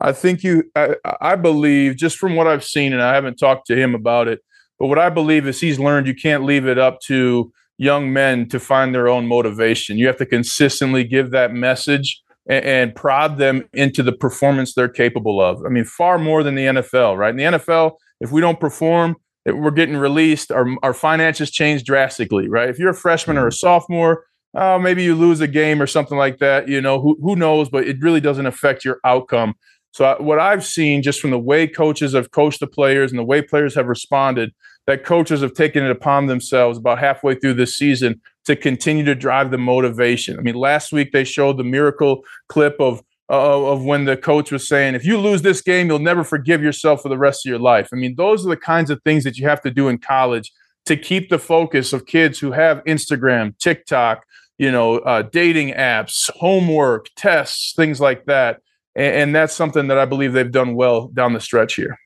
I 0.00 0.12
think 0.12 0.42
you, 0.42 0.64
I, 0.74 0.96
I, 1.20 1.36
believe, 1.36 1.96
just 1.96 2.18
from 2.18 2.36
what 2.36 2.46
I've 2.46 2.64
seen, 2.64 2.92
and 2.92 3.02
I 3.02 3.14
haven't 3.14 3.36
talked 3.36 3.66
to 3.68 3.76
him 3.76 3.94
about 3.94 4.28
it, 4.28 4.40
but 4.78 4.86
what 4.86 4.98
I 4.98 5.10
believe 5.10 5.46
is 5.46 5.60
he's 5.60 5.78
learned 5.78 6.06
you 6.06 6.14
can't 6.14 6.44
leave 6.44 6.66
it 6.66 6.78
up 6.78 7.00
to 7.06 7.52
young 7.78 8.12
men 8.12 8.48
to 8.48 8.58
find 8.58 8.94
their 8.94 9.08
own 9.08 9.26
motivation. 9.26 9.98
You 9.98 10.06
have 10.06 10.16
to 10.18 10.26
consistently 10.26 11.04
give 11.04 11.30
that 11.30 11.52
message 11.52 12.22
and, 12.48 12.64
and 12.64 12.94
prod 12.94 13.38
them 13.38 13.68
into 13.72 14.02
the 14.02 14.12
performance 14.12 14.74
they're 14.74 14.88
capable 14.88 15.40
of. 15.40 15.64
I 15.64 15.68
mean, 15.68 15.84
far 15.84 16.18
more 16.18 16.42
than 16.42 16.54
the 16.54 16.66
NFL, 16.66 17.16
right? 17.16 17.30
In 17.30 17.36
the 17.36 17.58
NFL, 17.58 17.92
if 18.20 18.32
we 18.32 18.40
don't 18.40 18.60
perform, 18.60 19.16
we're 19.44 19.70
getting 19.70 19.96
released, 19.96 20.50
our, 20.50 20.66
our 20.82 20.94
finances 20.94 21.50
change 21.50 21.84
drastically, 21.84 22.48
right? 22.48 22.68
If 22.68 22.78
you're 22.78 22.90
a 22.90 22.94
freshman 22.94 23.38
or 23.38 23.46
a 23.46 23.52
sophomore, 23.52 24.24
uh, 24.56 24.78
maybe 24.78 25.04
you 25.04 25.14
lose 25.14 25.40
a 25.40 25.46
game 25.46 25.82
or 25.82 25.86
something 25.86 26.16
like 26.16 26.38
that. 26.38 26.66
You 26.66 26.80
know, 26.80 27.00
who, 27.00 27.16
who 27.20 27.36
knows? 27.36 27.68
But 27.68 27.86
it 27.86 27.98
really 28.00 28.20
doesn't 28.20 28.46
affect 28.46 28.84
your 28.84 28.98
outcome. 29.04 29.54
So, 29.92 30.16
what 30.20 30.38
I've 30.38 30.64
seen 30.64 31.02
just 31.02 31.20
from 31.20 31.30
the 31.30 31.38
way 31.38 31.66
coaches 31.66 32.12
have 32.12 32.30
coached 32.30 32.60
the 32.60 32.66
players 32.66 33.12
and 33.12 33.18
the 33.18 33.24
way 33.24 33.40
players 33.42 33.74
have 33.74 33.86
responded, 33.86 34.52
that 34.86 35.04
coaches 35.04 35.40
have 35.40 35.54
taken 35.54 35.84
it 35.84 35.90
upon 35.90 36.26
themselves 36.26 36.78
about 36.78 36.98
halfway 36.98 37.34
through 37.34 37.54
this 37.54 37.76
season 37.76 38.20
to 38.44 38.54
continue 38.54 39.04
to 39.04 39.14
drive 39.14 39.50
the 39.50 39.58
motivation. 39.58 40.38
I 40.38 40.42
mean, 40.42 40.54
last 40.54 40.92
week 40.92 41.12
they 41.12 41.24
showed 41.24 41.58
the 41.58 41.64
miracle 41.64 42.22
clip 42.48 42.76
of 42.80 43.02
uh, 43.28 43.72
of 43.72 43.84
when 43.84 44.04
the 44.04 44.16
coach 44.16 44.52
was 44.52 44.68
saying, 44.68 44.94
if 44.94 45.04
you 45.04 45.18
lose 45.18 45.42
this 45.42 45.60
game, 45.60 45.88
you'll 45.88 45.98
never 45.98 46.22
forgive 46.22 46.62
yourself 46.62 47.02
for 47.02 47.08
the 47.08 47.18
rest 47.18 47.44
of 47.44 47.50
your 47.50 47.58
life. 47.58 47.88
I 47.92 47.96
mean, 47.96 48.14
those 48.16 48.46
are 48.46 48.48
the 48.48 48.56
kinds 48.56 48.88
of 48.88 49.02
things 49.02 49.24
that 49.24 49.36
you 49.36 49.48
have 49.48 49.60
to 49.62 49.70
do 49.70 49.88
in 49.88 49.98
college 49.98 50.52
to 50.84 50.96
keep 50.96 51.28
the 51.28 51.38
focus 51.38 51.92
of 51.92 52.06
kids 52.06 52.38
who 52.38 52.52
have 52.52 52.84
Instagram, 52.84 53.58
TikTok, 53.58 54.24
you 54.58 54.70
know, 54.70 54.98
uh, 54.98 55.22
dating 55.22 55.72
apps, 55.74 56.30
homework, 56.36 57.08
tests, 57.16 57.74
things 57.74 58.00
like 58.00 58.26
that. 58.26 58.60
And, 58.96 59.14
and 59.14 59.34
that's 59.34 59.54
something 59.54 59.86
that 59.88 59.98
I 59.98 60.06
believe 60.06 60.32
they've 60.32 60.50
done 60.50 60.74
well 60.74 61.06
down 61.08 61.34
the 61.34 61.40
stretch 61.40 61.74
here. 61.74 61.96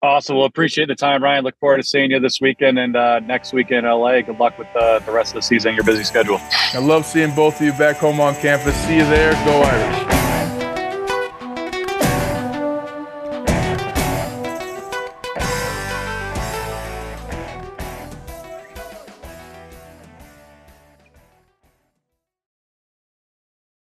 Awesome. 0.00 0.36
Well, 0.36 0.46
appreciate 0.46 0.86
the 0.86 0.94
time, 0.94 1.24
Ryan. 1.24 1.42
Look 1.42 1.58
forward 1.58 1.78
to 1.78 1.82
seeing 1.82 2.12
you 2.12 2.20
this 2.20 2.40
weekend 2.40 2.78
and 2.78 2.94
uh, 2.94 3.18
next 3.18 3.52
week 3.52 3.72
in 3.72 3.84
LA. 3.84 4.20
Good 4.20 4.38
luck 4.38 4.56
with 4.56 4.68
uh, 4.76 5.00
the 5.00 5.10
rest 5.10 5.30
of 5.32 5.36
the 5.36 5.42
season, 5.42 5.74
your 5.74 5.82
busy 5.82 6.04
schedule. 6.04 6.38
I 6.40 6.78
love 6.78 7.04
seeing 7.04 7.34
both 7.34 7.56
of 7.56 7.66
you 7.66 7.72
back 7.72 7.96
home 7.96 8.20
on 8.20 8.36
campus. 8.36 8.76
See 8.86 8.96
you 8.96 9.04
there. 9.04 9.32
Go 9.44 9.62
Irish. 9.62 10.17